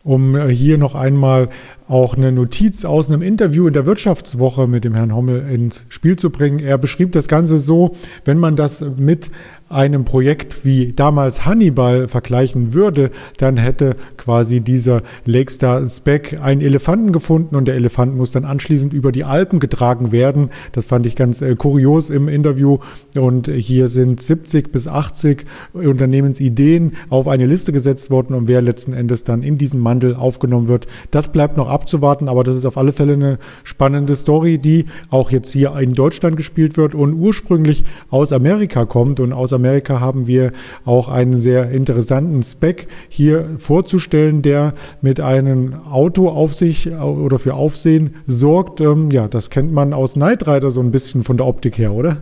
um 0.07 0.35
äh, 0.35 0.47
hier 0.49 0.77
noch 0.77 0.95
einmal 0.95 1.49
auch 1.87 2.15
eine 2.15 2.31
Notiz 2.31 2.85
aus 2.85 3.09
einem 3.09 3.21
Interview 3.21 3.67
in 3.67 3.73
der 3.73 3.85
Wirtschaftswoche 3.85 4.65
mit 4.65 4.85
dem 4.85 4.95
Herrn 4.95 5.13
Hommel 5.13 5.45
ins 5.51 5.85
Spiel 5.89 6.15
zu 6.15 6.29
bringen. 6.29 6.59
Er 6.59 6.77
beschrieb 6.77 7.11
das 7.11 7.27
Ganze 7.27 7.57
so, 7.57 7.95
wenn 8.23 8.39
man 8.39 8.55
das 8.55 8.81
mit 8.81 9.29
einem 9.69 10.05
Projekt 10.05 10.63
wie 10.63 10.93
damals 10.93 11.45
Hannibal 11.45 12.07
vergleichen 12.07 12.73
würde, 12.73 13.11
dann 13.37 13.57
hätte 13.57 13.95
quasi 14.15 14.61
dieser 14.61 15.01
Lakestar 15.25 15.85
Spec 15.85 16.39
einen 16.41 16.61
Elefanten 16.61 17.11
gefunden 17.11 17.55
und 17.55 17.67
der 17.67 17.75
Elefant 17.75 18.15
muss 18.15 18.31
dann 18.31 18.45
anschließend 18.45 18.93
über 18.93 19.11
die 19.11 19.23
Alpen 19.23 19.59
getragen 19.59 20.11
werden. 20.11 20.49
Das 20.71 20.85
fand 20.85 21.05
ich 21.05 21.15
ganz 21.15 21.41
äh, 21.41 21.55
kurios 21.55 22.09
im 22.09 22.27
Interview. 22.27 22.79
Und 23.17 23.47
hier 23.47 23.87
sind 23.87 24.21
70 24.21 24.71
bis 24.71 24.87
80 24.87 25.45
Unternehmensideen 25.73 26.93
auf 27.09 27.27
eine 27.27 27.45
Liste 27.45 27.71
gesetzt 27.71 28.09
worden 28.09 28.35
und 28.35 28.47
wer 28.47 28.61
letzten 28.61 28.93
Endes 28.93 29.23
dann 29.23 29.43
in 29.43 29.57
diesem 29.57 29.81
Mandel 29.81 30.15
aufgenommen 30.15 30.67
wird, 30.67 30.87
das 31.11 31.31
bleibt 31.31 31.57
noch 31.57 31.67
abzuwarten. 31.67 32.29
Aber 32.29 32.43
das 32.43 32.55
ist 32.55 32.65
auf 32.65 32.77
alle 32.77 32.91
Fälle 32.91 33.13
eine 33.13 33.39
spannende 33.63 34.15
Story, 34.15 34.59
die 34.59 34.85
auch 35.09 35.31
jetzt 35.31 35.51
hier 35.51 35.75
in 35.77 35.93
Deutschland 35.93 36.37
gespielt 36.37 36.77
wird 36.77 36.95
und 36.95 37.13
ursprünglich 37.13 37.83
aus 38.09 38.31
Amerika 38.31 38.85
kommt 38.85 39.19
und 39.19 39.33
aus 39.33 39.53
Amerika 39.57 39.99
haben 39.99 40.27
wir 40.27 40.53
auch 40.85 41.09
einen 41.09 41.37
sehr 41.39 41.69
interessanten 41.69 42.41
Spec 42.43 42.87
hier 43.09 43.49
vorzustellen, 43.57 44.41
der 44.41 44.73
mit 45.01 45.19
einem 45.19 45.75
Auto 45.85 46.29
auf 46.29 46.53
sich 46.53 46.91
oder 46.91 47.39
für 47.39 47.53
Aufsehen 47.53 48.15
sorgt. 48.25 48.81
Ähm, 48.81 49.11
ja, 49.11 49.27
das 49.27 49.49
kennt 49.49 49.73
man 49.73 49.93
aus 49.93 50.13
Knight 50.13 50.47
Rider 50.47 50.71
so 50.71 50.81
ein 50.81 50.91
bisschen 50.91 51.23
von 51.23 51.37
der 51.37 51.45
Optik 51.45 51.77
her, 51.77 51.91
oder? 51.91 52.17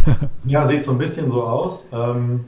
ja, 0.44 0.64
sieht 0.64 0.82
so 0.82 0.92
ein 0.92 0.98
bisschen 0.98 1.30
so 1.30 1.42
aus. 1.42 1.86
Ähm, 1.92 2.44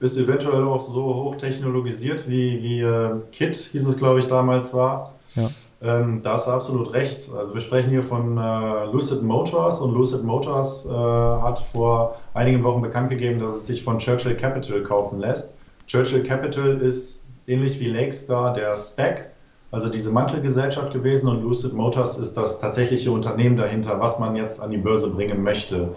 ist 0.00 0.18
eventuell 0.18 0.64
auch 0.64 0.80
so 0.80 1.02
hochtechnologisiert 1.02 2.28
wie, 2.28 2.62
wie 2.62 2.80
äh, 2.80 3.10
Kit, 3.32 3.56
hieß 3.56 3.88
es, 3.88 3.96
glaube 3.96 4.20
ich, 4.20 4.26
damals 4.26 4.74
war. 4.74 5.14
Ja. 5.34 5.48
Ähm, 5.84 6.22
da 6.22 6.32
hast 6.32 6.46
du 6.46 6.50
absolut 6.50 6.94
recht. 6.94 7.28
Also 7.36 7.52
wir 7.52 7.60
sprechen 7.60 7.90
hier 7.90 8.02
von 8.02 8.38
äh, 8.38 8.86
Lucid 8.86 9.22
Motors 9.22 9.82
und 9.82 9.92
Lucid 9.92 10.24
Motors 10.24 10.86
äh, 10.86 10.90
hat 10.90 11.58
vor 11.58 12.16
einigen 12.32 12.64
Wochen 12.64 12.80
bekannt 12.80 13.10
gegeben, 13.10 13.38
dass 13.38 13.54
es 13.54 13.66
sich 13.66 13.84
von 13.84 13.98
Churchill 13.98 14.34
Capital 14.34 14.82
kaufen 14.82 15.18
lässt. 15.18 15.54
Churchill 15.86 16.22
Capital 16.22 16.80
ist 16.80 17.22
ähnlich 17.46 17.78
wie 17.80 17.90
Lakestar 17.90 18.54
der 18.54 18.74
SPAC, 18.74 19.30
also 19.72 19.90
diese 19.90 20.10
Mantelgesellschaft 20.10 20.92
gewesen 20.92 21.28
und 21.28 21.42
Lucid 21.42 21.74
Motors 21.74 22.16
ist 22.16 22.34
das 22.34 22.60
tatsächliche 22.60 23.10
Unternehmen 23.10 23.58
dahinter, 23.58 24.00
was 24.00 24.18
man 24.18 24.36
jetzt 24.36 24.62
an 24.62 24.70
die 24.70 24.78
Börse 24.78 25.10
bringen 25.10 25.42
möchte. 25.42 25.90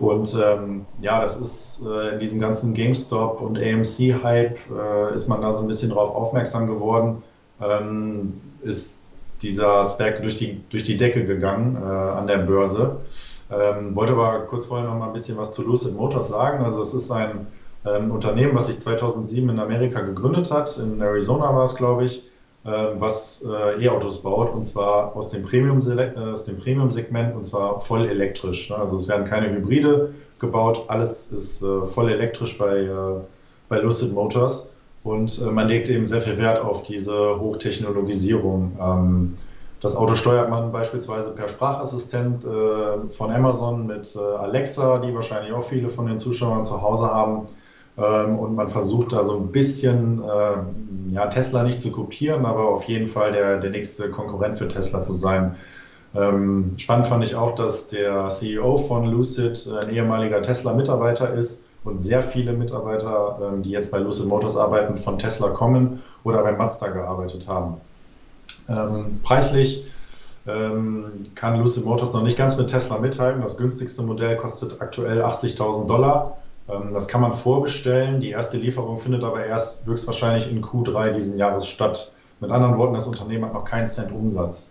Und 0.00 0.36
ähm, 0.42 0.86
ja, 0.98 1.20
das 1.20 1.36
ist 1.36 1.86
äh, 1.86 2.14
in 2.14 2.18
diesem 2.18 2.40
ganzen 2.40 2.74
GameStop 2.74 3.40
und 3.40 3.58
AMC-Hype 3.58 4.58
äh, 4.70 5.14
ist 5.14 5.28
man 5.28 5.40
da 5.40 5.52
so 5.52 5.62
ein 5.62 5.68
bisschen 5.68 5.90
drauf 5.90 6.12
aufmerksam 6.16 6.66
geworden. 6.66 7.22
Ähm, 7.60 8.40
ist 8.62 9.03
dieser 9.42 9.84
SPAC 9.84 10.22
durch 10.22 10.36
die, 10.36 10.60
durch 10.70 10.84
die 10.84 10.96
Decke 10.96 11.24
gegangen 11.24 11.76
äh, 11.76 11.86
an 11.86 12.26
der 12.26 12.38
Börse. 12.38 12.98
Ähm, 13.50 13.94
wollte 13.94 14.14
aber 14.14 14.40
kurz 14.40 14.66
vorher 14.66 14.88
noch 14.88 14.98
mal 14.98 15.06
ein 15.06 15.12
bisschen 15.12 15.36
was 15.36 15.52
zu 15.52 15.62
Lucid 15.62 15.94
Motors 15.94 16.28
sagen. 16.28 16.64
Also 16.64 16.80
es 16.80 16.94
ist 16.94 17.10
ein 17.10 17.46
ähm, 17.84 18.10
Unternehmen, 18.10 18.54
was 18.54 18.66
sich 18.66 18.78
2007 18.78 19.48
in 19.50 19.58
Amerika 19.58 20.00
gegründet 20.00 20.50
hat. 20.50 20.78
In 20.78 21.00
Arizona 21.00 21.54
war 21.54 21.64
es, 21.64 21.74
glaube 21.74 22.04
ich, 22.04 22.22
äh, 22.64 22.70
was 22.70 23.44
äh, 23.46 23.84
E-Autos 23.84 24.22
baut 24.22 24.52
und 24.54 24.64
zwar 24.64 25.14
aus 25.14 25.28
dem 25.28 25.42
Premium-Segment 25.42 26.16
äh, 26.16 26.52
Premium 26.52 27.36
und 27.36 27.44
zwar 27.44 27.78
voll 27.78 28.08
elektrisch. 28.08 28.70
Ne? 28.70 28.76
Also 28.76 28.96
es 28.96 29.08
werden 29.08 29.26
keine 29.26 29.50
Hybride 29.50 30.14
gebaut, 30.38 30.84
alles 30.88 31.30
ist 31.30 31.62
äh, 31.62 31.84
voll 31.84 32.10
elektrisch 32.10 32.56
bei, 32.56 32.78
äh, 32.78 33.20
bei 33.68 33.78
Lucid 33.80 34.12
Motors. 34.12 34.70
Und 35.04 35.38
äh, 35.38 35.50
man 35.50 35.68
legt 35.68 35.88
eben 35.88 36.06
sehr 36.06 36.22
viel 36.22 36.38
Wert 36.38 36.60
auf 36.60 36.82
diese 36.82 37.38
Hochtechnologisierung. 37.38 38.72
Ähm, 38.80 39.34
das 39.80 39.94
Auto 39.96 40.14
steuert 40.14 40.48
man 40.48 40.72
beispielsweise 40.72 41.32
per 41.32 41.48
Sprachassistent 41.48 42.44
äh, 42.44 43.10
von 43.10 43.30
Amazon 43.30 43.86
mit 43.86 44.16
äh, 44.16 44.18
Alexa, 44.18 44.98
die 44.98 45.14
wahrscheinlich 45.14 45.52
auch 45.52 45.62
viele 45.62 45.90
von 45.90 46.06
den 46.06 46.18
Zuschauern 46.18 46.64
zu 46.64 46.80
Hause 46.80 47.04
haben. 47.04 47.48
Ähm, 47.98 48.38
und 48.38 48.54
man 48.54 48.68
versucht 48.68 49.12
da 49.12 49.22
so 49.22 49.36
ein 49.36 49.52
bisschen, 49.52 50.22
äh, 50.22 51.12
ja, 51.14 51.26
Tesla 51.26 51.62
nicht 51.64 51.80
zu 51.80 51.92
kopieren, 51.92 52.46
aber 52.46 52.66
auf 52.66 52.84
jeden 52.84 53.06
Fall 53.06 53.32
der, 53.32 53.58
der 53.58 53.70
nächste 53.70 54.10
Konkurrent 54.10 54.56
für 54.56 54.68
Tesla 54.68 55.02
zu 55.02 55.14
sein. 55.14 55.54
Ähm, 56.14 56.72
spannend 56.78 57.08
fand 57.08 57.24
ich 57.24 57.34
auch, 57.34 57.54
dass 57.54 57.88
der 57.88 58.28
CEO 58.28 58.78
von 58.78 59.04
Lucid 59.04 59.68
ein 59.82 59.90
ehemaliger 59.90 60.40
Tesla-Mitarbeiter 60.40 61.34
ist 61.34 61.63
und 61.84 61.98
sehr 61.98 62.22
viele 62.22 62.52
Mitarbeiter, 62.52 63.38
ähm, 63.42 63.62
die 63.62 63.70
jetzt 63.70 63.90
bei 63.90 63.98
Lucid 63.98 64.26
Motors 64.26 64.56
arbeiten, 64.56 64.96
von 64.96 65.18
Tesla 65.18 65.50
kommen 65.50 66.02
oder 66.24 66.42
bei 66.42 66.52
Mazda 66.52 66.88
gearbeitet 66.88 67.46
haben. 67.48 67.76
Ähm, 68.68 69.20
preislich 69.22 69.84
ähm, 70.46 71.26
kann 71.34 71.58
Lucid 71.58 71.84
Motors 71.84 72.12
noch 72.12 72.22
nicht 72.22 72.36
ganz 72.36 72.56
mit 72.56 72.68
Tesla 72.68 72.98
mithalten. 72.98 73.42
Das 73.42 73.56
günstigste 73.56 74.02
Modell 74.02 74.36
kostet 74.36 74.80
aktuell 74.80 75.22
80.000 75.22 75.86
Dollar. 75.86 76.38
Ähm, 76.68 76.92
das 76.92 77.08
kann 77.08 77.20
man 77.20 77.32
vorbestellen. 77.32 78.20
Die 78.20 78.30
erste 78.30 78.56
Lieferung 78.56 78.96
findet 78.96 79.22
aber 79.22 79.44
erst 79.44 79.86
höchstwahrscheinlich 79.86 80.50
in 80.50 80.62
Q3 80.62 81.12
diesen 81.12 81.36
Jahres 81.36 81.66
statt. 81.66 82.10
Mit 82.40 82.50
anderen 82.50 82.76
Worten, 82.78 82.94
das 82.94 83.06
Unternehmen 83.06 83.44
hat 83.44 83.54
noch 83.54 83.64
keinen 83.64 83.86
Cent 83.86 84.12
Umsatz. 84.12 84.70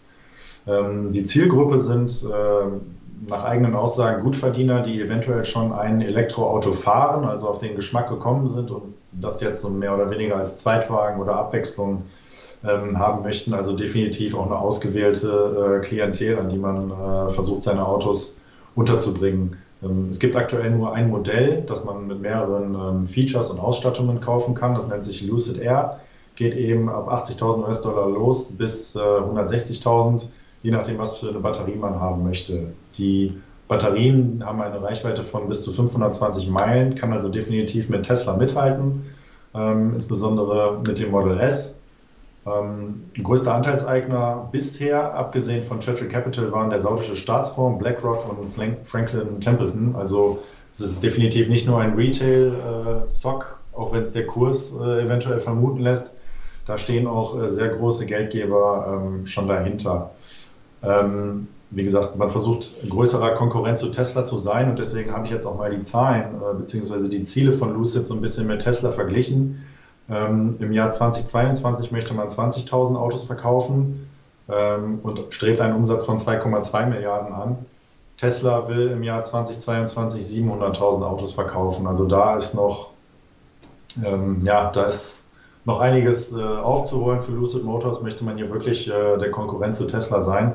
Ähm, 0.68 1.12
die 1.12 1.24
Zielgruppe 1.24 1.80
sind 1.80 2.24
äh, 2.24 3.03
nach 3.28 3.44
eigenen 3.44 3.76
Aussagen 3.76 4.24
Gutverdiener, 4.24 4.82
die 4.82 5.02
eventuell 5.02 5.46
schon 5.46 5.72
ein 5.74 6.02
Elektroauto 6.02 6.72
fahren, 6.72 7.26
also 7.26 7.48
auf 7.48 7.58
den 7.58 7.76
Geschmack 7.76 8.10
gekommen 8.10 8.48
sind 8.50 8.72
und 8.72 8.94
das 9.12 9.42
jetzt 9.42 9.62
so 9.62 9.70
mehr 9.70 9.94
oder 9.94 10.10
weniger 10.10 10.38
als 10.38 10.58
Zweitwagen 10.58 11.22
oder 11.22 11.36
Abwechslung 11.36 12.04
ähm, 12.64 12.98
haben 12.98 13.24
möchten. 13.24 13.54
Also 13.54 13.76
definitiv 13.76 14.36
auch 14.36 14.46
eine 14.46 14.58
ausgewählte 14.58 15.80
äh, 15.82 15.86
Klientel, 15.86 16.40
an 16.40 16.50
die 16.50 16.58
man 16.58 16.92
äh, 16.92 17.30
versucht, 17.30 17.62
seine 17.62 17.86
Autos 17.86 18.42
unterzubringen. 18.76 19.58
Ähm, 19.84 20.08
es 20.10 20.20
gibt 20.20 20.36
aktuell 20.36 20.72
nur 20.72 20.94
ein 20.94 21.10
Modell, 21.10 21.64
das 21.68 21.84
man 21.86 22.08
mit 22.08 22.22
mehreren 22.22 22.76
ähm, 22.76 23.08
Features 23.08 23.52
und 23.52 23.60
Ausstattungen 23.60 24.20
kaufen 24.20 24.56
kann. 24.56 24.74
Das 24.74 24.88
nennt 24.88 25.04
sich 25.04 25.22
Lucid 25.22 25.60
Air. 25.60 26.00
Geht 26.36 26.56
eben 26.56 26.90
ab 26.90 27.12
80.000 27.12 27.68
US-Dollar 27.68 28.10
los 28.10 28.52
bis 28.52 28.96
äh, 28.96 29.00
160.000 29.00 30.26
je 30.64 30.72
nachdem, 30.72 30.98
was 30.98 31.20
für 31.20 31.30
eine 31.30 31.40
Batterie 31.40 31.76
man 31.76 32.00
haben 32.00 32.24
möchte. 32.24 32.74
Die 32.98 33.38
Batterien 33.68 34.44
haben 34.46 34.62
eine 34.62 34.82
Reichweite 34.82 35.24
von 35.24 35.48
bis 35.48 35.64
zu 35.64 35.72
520 35.72 36.50
Meilen, 36.50 36.96
kann 36.96 37.14
also 37.14 37.30
definitiv 37.30 37.90
mit 37.90 38.04
Tesla 38.04 38.36
mithalten, 38.36 39.06
ähm, 39.54 39.94
insbesondere 39.94 40.82
mit 40.86 41.00
dem 41.00 41.12
Model 41.12 41.40
S. 41.40 41.76
Ähm, 42.46 43.06
größter 43.22 43.54
Anteilseigner 43.54 44.50
bisher, 44.52 45.14
abgesehen 45.14 45.64
von 45.64 45.80
Churchill 45.80 46.10
Capital, 46.10 46.52
waren 46.52 46.70
der 46.70 46.80
saudische 46.80 47.16
Staatsfonds 47.16 47.80
BlackRock 47.80 48.26
und 48.30 48.48
Franklin 48.84 49.40
Templeton. 49.40 49.96
Also 49.96 50.40
es 50.72 50.82
ist 50.82 51.04
definitiv 51.04 51.48
nicht 51.48 51.68
nur 51.68 51.80
ein 51.80 51.94
Retail-Zock, 51.94 53.58
äh, 53.74 53.78
auch 53.78 53.94
wenn 53.94 54.02
es 54.02 54.12
der 54.12 54.26
Kurs 54.26 54.74
äh, 54.74 55.04
eventuell 55.04 55.40
vermuten 55.40 55.82
lässt. 55.82 56.14
Da 56.66 56.78
stehen 56.78 57.08
auch 57.08 57.42
äh, 57.42 57.50
sehr 57.50 57.70
große 57.70 58.06
Geldgeber 58.06 59.02
ähm, 59.02 59.26
schon 59.26 59.48
dahinter. 59.48 60.12
Ähm, 60.84 61.48
wie 61.76 61.84
gesagt, 61.84 62.16
man 62.16 62.30
versucht 62.30 62.72
größerer 62.88 63.32
Konkurrent 63.32 63.78
zu 63.78 63.88
Tesla 63.90 64.26
zu 64.26 64.38
sein 64.38 64.70
und 64.70 64.78
deswegen 64.78 65.12
habe 65.12 65.26
ich 65.26 65.32
jetzt 65.32 65.46
auch 65.46 65.58
mal 65.58 65.72
die 65.72 65.82
Zahlen 65.82 66.36
äh, 66.36 66.54
bzw. 66.56 67.10
die 67.10 67.22
Ziele 67.22 67.52
von 67.52 67.74
Lucid 67.74 68.06
so 68.06 68.14
ein 68.14 68.22
bisschen 68.22 68.46
mit 68.46 68.62
Tesla 68.62 68.92
verglichen. 68.92 69.64
Ähm, 70.10 70.58
Im 70.60 70.72
Jahr 70.72 70.92
2022 70.92 71.92
möchte 71.92 72.14
man 72.14 72.28
20.000 72.28 72.96
Autos 72.96 73.24
verkaufen 73.24 74.08
ähm, 74.50 75.00
und 75.02 75.34
strebt 75.34 75.62
einen 75.62 75.74
Umsatz 75.74 76.06
von 76.06 76.18
2,2 76.18 76.88
Milliarden 76.88 77.34
an. 77.34 77.58
Tesla 78.18 78.68
will 78.68 78.90
im 78.90 79.04
Jahr 79.04 79.24
2022 79.24 80.24
700.000 80.24 81.04
Autos 81.04 81.34
verkaufen. 81.34 81.88
Also 81.88 82.06
da 82.06 82.36
ist 82.36 82.54
noch, 82.54 82.92
ähm, 84.04 84.42
ja, 84.44 84.72
da 84.72 84.86
ist 84.86 85.24
noch 85.66 85.80
einiges 85.80 86.32
äh, 86.34 86.42
aufzuholen 86.42 87.22
für 87.22 87.32
Lucid 87.32 87.64
Motors. 87.64 88.02
Möchte 88.02 88.24
man 88.24 88.38
hier 88.38 88.50
wirklich 88.50 88.88
äh, 88.88 89.18
der 89.18 89.32
Konkurrent 89.32 89.76
zu 89.76 89.86
Tesla 89.86 90.20
sein. 90.20 90.54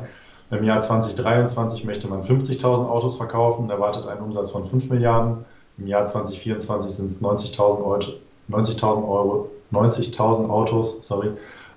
Im 0.50 0.64
Jahr 0.64 0.80
2023 0.80 1.84
möchte 1.84 2.08
man 2.08 2.22
50.000 2.22 2.88
Autos 2.88 3.16
verkaufen, 3.16 3.68
erwartet 3.68 4.06
einen 4.06 4.22
Umsatz 4.22 4.50
von 4.50 4.64
5 4.64 4.88
Milliarden. 4.88 5.44
Im 5.76 5.86
Jahr 5.86 6.06
2024 6.06 6.90
sind 6.90 7.06
es 7.06 7.22
90.000 7.22 8.14
90 8.48 8.82
Euro, 8.82 9.50
90 9.70 10.18
Autos 10.20 10.98
sorry, 11.02 11.28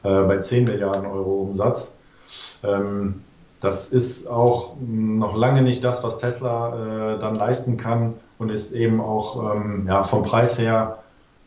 äh, 0.03 0.21
bei 0.23 0.38
10 0.38 0.65
Milliarden 0.65 1.05
Euro 1.05 1.41
Umsatz. 1.41 1.93
Ähm, 2.63 3.21
das 3.60 3.89
ist 3.89 4.27
auch 4.27 4.73
noch 4.79 5.36
lange 5.36 5.62
nicht 5.62 5.84
das, 5.84 6.03
was 6.03 6.17
Tesla 6.17 7.15
äh, 7.15 7.19
dann 7.19 7.36
leisten 7.36 7.77
kann 7.77 8.15
und 8.39 8.49
ist 8.49 8.71
eben 8.71 9.01
auch 9.01 9.53
ähm, 9.53 9.86
ja, 9.88 10.01
vom 10.01 10.23
Preis 10.23 10.57
her 10.57 10.99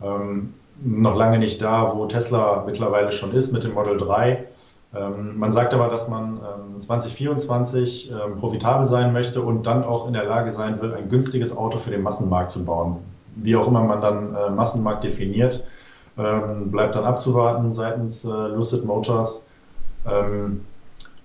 ähm, 0.02 0.54
noch 0.82 1.16
lange 1.16 1.38
nicht 1.38 1.60
da, 1.62 1.92
wo 1.96 2.06
Tesla 2.06 2.62
mittlerweile 2.66 3.10
schon 3.10 3.32
ist 3.32 3.52
mit 3.52 3.64
dem 3.64 3.74
Model 3.74 3.96
3. 3.96 4.44
Ähm, 4.94 5.38
man 5.38 5.50
sagt 5.50 5.74
aber, 5.74 5.88
dass 5.88 6.08
man 6.08 6.40
2024 6.78 8.10
ähm, 8.10 8.16
ähm, 8.16 8.36
profitabel 8.38 8.86
sein 8.86 9.12
möchte 9.12 9.42
und 9.42 9.66
dann 9.66 9.84
auch 9.84 10.06
in 10.06 10.12
der 10.12 10.24
Lage 10.24 10.50
sein 10.50 10.80
will, 10.80 10.94
ein 10.94 11.08
günstiges 11.08 11.56
Auto 11.56 11.78
für 11.78 11.90
den 11.90 12.02
Massenmarkt 12.02 12.50
zu 12.50 12.64
bauen. 12.64 12.98
Wie 13.36 13.56
auch 13.56 13.66
immer 13.66 13.82
man 13.82 14.00
dann 14.00 14.34
äh, 14.34 14.50
Massenmarkt 14.50 15.04
definiert, 15.04 15.64
bleibt 16.16 16.94
dann 16.94 17.04
abzuwarten 17.04 17.72
seitens 17.72 18.24
äh, 18.24 18.28
Lucid 18.28 18.84
Motors. 18.84 19.44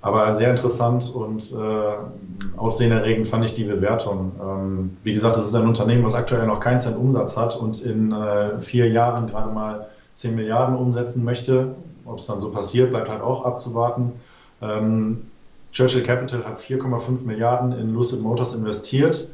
Aber 0.01 0.33
sehr 0.33 0.49
interessant 0.49 1.13
und 1.13 1.51
äh, 1.51 2.57
aufsehenerregend 2.57 3.27
fand 3.27 3.45
ich 3.45 3.53
die 3.53 3.65
Bewertung. 3.65 4.89
Wie 5.03 5.13
gesagt, 5.13 5.35
das 5.35 5.45
ist 5.45 5.53
ein 5.53 5.67
Unternehmen, 5.67 6.03
was 6.05 6.15
aktuell 6.15 6.47
noch 6.47 6.61
keinen 6.61 6.79
Cent 6.79 6.97
Umsatz 6.97 7.35
hat 7.37 7.55
und 7.55 7.81
in 7.81 8.15
vier 8.59 8.89
Jahren 8.89 9.27
gerade 9.27 9.53
mal 9.53 9.89
10 10.13 10.35
Milliarden 10.35 10.75
umsetzen 10.75 11.23
möchte. 11.23 11.75
Ob 12.09 12.19
es 12.19 12.25
dann 12.25 12.39
so 12.39 12.51
passiert, 12.51 12.89
bleibt 12.89 13.09
halt 13.09 13.21
auch 13.21 13.45
abzuwarten. 13.45 14.13
Ähm, 14.61 15.27
Churchill 15.71 16.03
Capital 16.03 16.43
hat 16.45 16.59
4,5 16.59 17.25
Milliarden 17.25 17.71
in 17.73 17.93
Lucid 17.93 18.21
Motors 18.21 18.53
investiert 18.53 19.29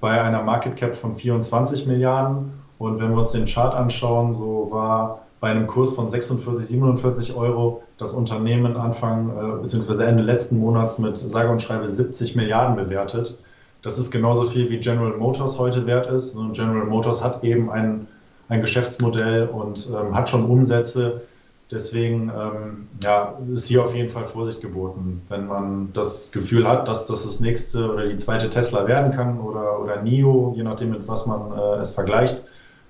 bei 0.00 0.20
einer 0.20 0.42
Market 0.42 0.76
Cap 0.76 0.94
von 0.94 1.12
24 1.12 1.86
Milliarden. 1.86 2.52
Und 2.78 3.00
wenn 3.00 3.10
wir 3.10 3.18
uns 3.18 3.32
den 3.32 3.46
Chart 3.46 3.74
anschauen, 3.74 4.34
so 4.34 4.68
war 4.70 5.22
bei 5.40 5.50
einem 5.50 5.66
Kurs 5.66 5.92
von 5.92 6.08
46, 6.08 6.66
47 6.66 7.34
Euro 7.34 7.82
das 7.96 8.12
Unternehmen 8.12 8.76
Anfang 8.76 9.30
äh, 9.30 9.60
bzw. 9.62 10.04
Ende 10.04 10.22
letzten 10.22 10.58
Monats 10.58 10.98
mit 10.98 11.16
sage 11.16 11.50
und 11.50 11.62
schreibe 11.62 11.88
70 11.88 12.36
Milliarden 12.36 12.76
bewertet. 12.76 13.36
Das 13.82 13.98
ist 13.98 14.10
genauso 14.10 14.44
viel 14.44 14.68
wie 14.70 14.78
General 14.78 15.16
Motors 15.16 15.58
heute 15.58 15.86
wert 15.86 16.10
ist. 16.10 16.34
Und 16.34 16.52
General 16.52 16.84
Motors 16.84 17.22
hat 17.22 17.44
eben 17.44 17.70
ein, 17.70 18.06
ein 18.48 18.60
Geschäftsmodell 18.60 19.48
und 19.48 19.88
ähm, 19.88 20.14
hat 20.14 20.28
schon 20.28 20.44
Umsätze. 20.44 21.22
Deswegen 21.70 22.30
ähm, 22.34 22.88
ja, 23.02 23.38
ist 23.54 23.68
hier 23.68 23.82
auf 23.82 23.94
jeden 23.94 24.08
Fall 24.08 24.24
Vorsicht 24.24 24.62
geboten, 24.62 25.22
wenn 25.28 25.46
man 25.46 25.92
das 25.92 26.32
Gefühl 26.32 26.66
hat, 26.66 26.88
dass 26.88 27.06
das 27.06 27.24
das 27.24 27.40
nächste 27.40 27.92
oder 27.92 28.06
die 28.06 28.16
zweite 28.16 28.48
Tesla 28.48 28.86
werden 28.86 29.12
kann 29.12 29.38
oder, 29.38 29.78
oder 29.80 30.00
NIO, 30.02 30.54
je 30.56 30.62
nachdem, 30.62 30.90
mit 30.90 31.06
was 31.08 31.26
man 31.26 31.52
äh, 31.52 31.80
es 31.80 31.90
vergleicht 31.90 32.42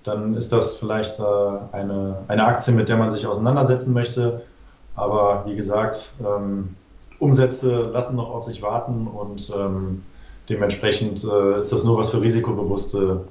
dann 0.08 0.34
ist 0.34 0.52
das 0.52 0.76
vielleicht 0.76 1.18
äh, 1.18 1.22
eine, 1.72 2.24
eine 2.28 2.44
Aktie, 2.44 2.72
mit 2.72 2.88
der 2.88 2.96
man 2.96 3.10
sich 3.10 3.26
auseinandersetzen 3.26 3.92
möchte. 3.92 4.42
Aber 4.94 5.44
wie 5.46 5.54
gesagt, 5.54 6.14
ähm, 6.24 6.74
Umsätze 7.18 7.90
lassen 7.92 8.16
noch 8.16 8.30
auf 8.30 8.44
sich 8.44 8.62
warten 8.62 9.06
und 9.06 9.52
ähm, 9.54 10.00
dementsprechend 10.48 11.24
äh, 11.24 11.58
ist 11.58 11.72
das 11.72 11.84
nur 11.84 11.98
was 11.98 12.10
für 12.10 12.20
risikobewusste 12.20 13.24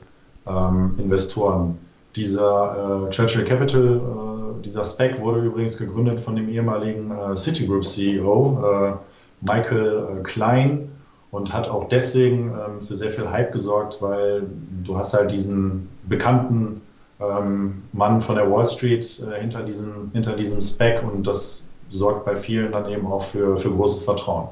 ähm, 0.45 0.95
Investoren. 0.97 1.77
Dieser 2.15 3.07
äh, 3.07 3.09
Churchill 3.09 3.43
Capital, 3.43 3.97
äh, 3.97 4.26
dieser 4.67 4.83
SPEC 4.83 5.21
wurde 5.21 5.39
übrigens 5.39 5.77
gegründet 5.77 6.19
von 6.19 6.35
dem 6.35 6.49
ehemaligen 6.49 7.11
äh, 7.11 7.35
Citigroup 7.35 7.85
CEO 7.85 8.59
äh, 8.61 8.93
Michael 9.41 10.21
Klein 10.23 10.91
und 11.31 11.53
hat 11.53 11.69
auch 11.69 11.87
deswegen 11.87 12.51
ähm, 12.51 12.81
für 12.81 12.95
sehr 12.95 13.09
viel 13.09 13.29
Hype 13.29 13.53
gesorgt, 13.53 14.01
weil 14.01 14.43
du 14.83 14.97
hast 14.97 15.13
halt 15.13 15.31
diesen 15.31 15.87
bekannten 16.03 16.81
ähm, 17.21 17.83
Mann 17.93 18.19
von 18.19 18.35
der 18.35 18.51
Wall 18.51 18.67
Street 18.67 19.21
äh, 19.21 19.39
hinter, 19.39 19.63
diesem, 19.63 20.11
hinter 20.11 20.35
diesem 20.35 20.59
Spec 20.61 21.01
und 21.01 21.25
das 21.25 21.69
sorgt 21.89 22.25
bei 22.25 22.35
vielen 22.35 22.73
dann 22.73 22.89
eben 22.89 23.07
auch 23.07 23.21
für, 23.21 23.57
für 23.57 23.71
großes 23.71 24.03
Vertrauen. 24.03 24.49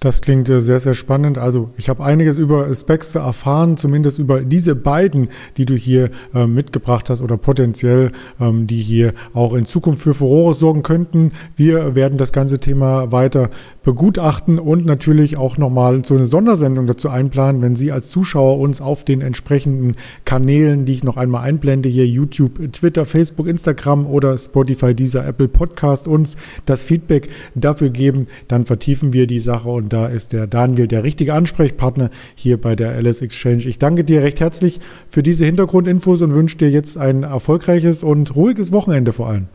Das 0.00 0.20
klingt 0.20 0.48
äh, 0.48 0.60
sehr, 0.60 0.78
sehr 0.78 0.94
spannend. 0.94 1.38
Also 1.38 1.70
ich 1.76 1.88
habe 1.88 2.04
einiges 2.04 2.38
über 2.38 2.72
Specs 2.72 3.16
erfahren, 3.16 3.76
zumindest 3.76 4.20
über 4.20 4.42
diese 4.42 4.76
beiden, 4.76 5.28
die 5.56 5.66
du 5.66 5.74
hier 5.74 6.10
äh, 6.32 6.46
mitgebracht 6.46 7.10
hast 7.10 7.20
oder 7.20 7.36
potenziell, 7.36 8.12
ähm, 8.40 8.68
die 8.68 8.80
hier 8.80 9.12
auch 9.34 9.54
in 9.54 9.64
Zukunft 9.64 10.02
für 10.02 10.14
Furore 10.14 10.54
sorgen 10.54 10.84
könnten. 10.84 11.32
Wir 11.56 11.96
werden 11.96 12.16
das 12.16 12.32
ganze 12.32 12.60
Thema 12.60 13.10
weiter 13.10 13.50
begutachten 13.82 14.60
und 14.60 14.86
natürlich 14.86 15.36
auch 15.36 15.58
nochmal 15.58 16.04
so 16.04 16.14
eine 16.14 16.26
Sondersendung 16.26 16.86
dazu 16.86 17.08
einplanen, 17.08 17.60
wenn 17.60 17.74
Sie 17.74 17.90
als 17.90 18.10
Zuschauer 18.10 18.60
uns 18.60 18.80
auf 18.80 19.02
den 19.02 19.20
entsprechenden 19.20 19.96
Kanälen, 20.24 20.84
die 20.84 20.92
ich 20.92 21.02
noch 21.02 21.16
einmal 21.16 21.42
einblende, 21.42 21.88
hier 21.88 22.06
YouTube, 22.06 22.70
Twitter, 22.70 23.04
Facebook, 23.04 23.48
Instagram 23.48 24.06
oder 24.06 24.38
Spotify, 24.38 24.94
dieser 24.94 25.26
Apple 25.26 25.48
Podcast 25.48 26.06
uns 26.06 26.36
das 26.66 26.84
Feedback 26.84 27.30
dafür 27.56 27.90
geben, 27.90 28.28
dann 28.46 28.64
vertiefen 28.64 29.12
wir 29.12 29.26
die 29.26 29.40
Sache 29.40 29.68
und 29.68 29.87
da 29.92 30.06
ist 30.06 30.32
der 30.32 30.46
Daniel 30.46 30.86
der 30.86 31.04
richtige 31.04 31.34
Ansprechpartner 31.34 32.10
hier 32.34 32.60
bei 32.60 32.76
der 32.76 33.00
LS 33.00 33.22
Exchange. 33.22 33.66
Ich 33.66 33.78
danke 33.78 34.04
dir 34.04 34.22
recht 34.22 34.40
herzlich 34.40 34.80
für 35.08 35.22
diese 35.22 35.44
Hintergrundinfos 35.44 36.22
und 36.22 36.34
wünsche 36.34 36.58
dir 36.58 36.70
jetzt 36.70 36.98
ein 36.98 37.22
erfolgreiches 37.22 38.02
und 38.02 38.34
ruhiges 38.34 38.72
Wochenende 38.72 39.12
vor 39.12 39.28
allem. 39.28 39.48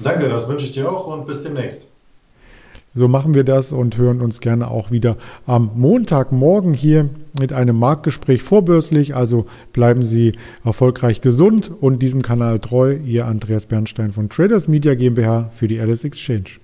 Danke, 0.00 0.28
das 0.28 0.48
wünsche 0.48 0.66
ich 0.66 0.72
dir 0.72 0.90
auch 0.90 1.06
und 1.06 1.26
bis 1.26 1.42
demnächst. 1.42 1.88
So 2.96 3.08
machen 3.08 3.34
wir 3.34 3.42
das 3.42 3.72
und 3.72 3.98
hören 3.98 4.20
uns 4.20 4.40
gerne 4.40 4.70
auch 4.70 4.92
wieder 4.92 5.16
am 5.46 5.72
Montagmorgen 5.74 6.74
hier 6.74 7.10
mit 7.38 7.52
einem 7.52 7.76
Marktgespräch 7.76 8.42
vorbörslich. 8.42 9.16
Also 9.16 9.46
bleiben 9.72 10.04
Sie 10.04 10.32
erfolgreich 10.64 11.20
gesund 11.20 11.72
und 11.80 12.02
diesem 12.02 12.22
Kanal 12.22 12.60
treu. 12.60 12.96
Ihr 13.04 13.26
Andreas 13.26 13.66
Bernstein 13.66 14.12
von 14.12 14.28
Traders 14.28 14.68
Media 14.68 14.94
GmbH 14.94 15.48
für 15.50 15.66
die 15.66 15.78
LS 15.78 16.04
Exchange. 16.04 16.63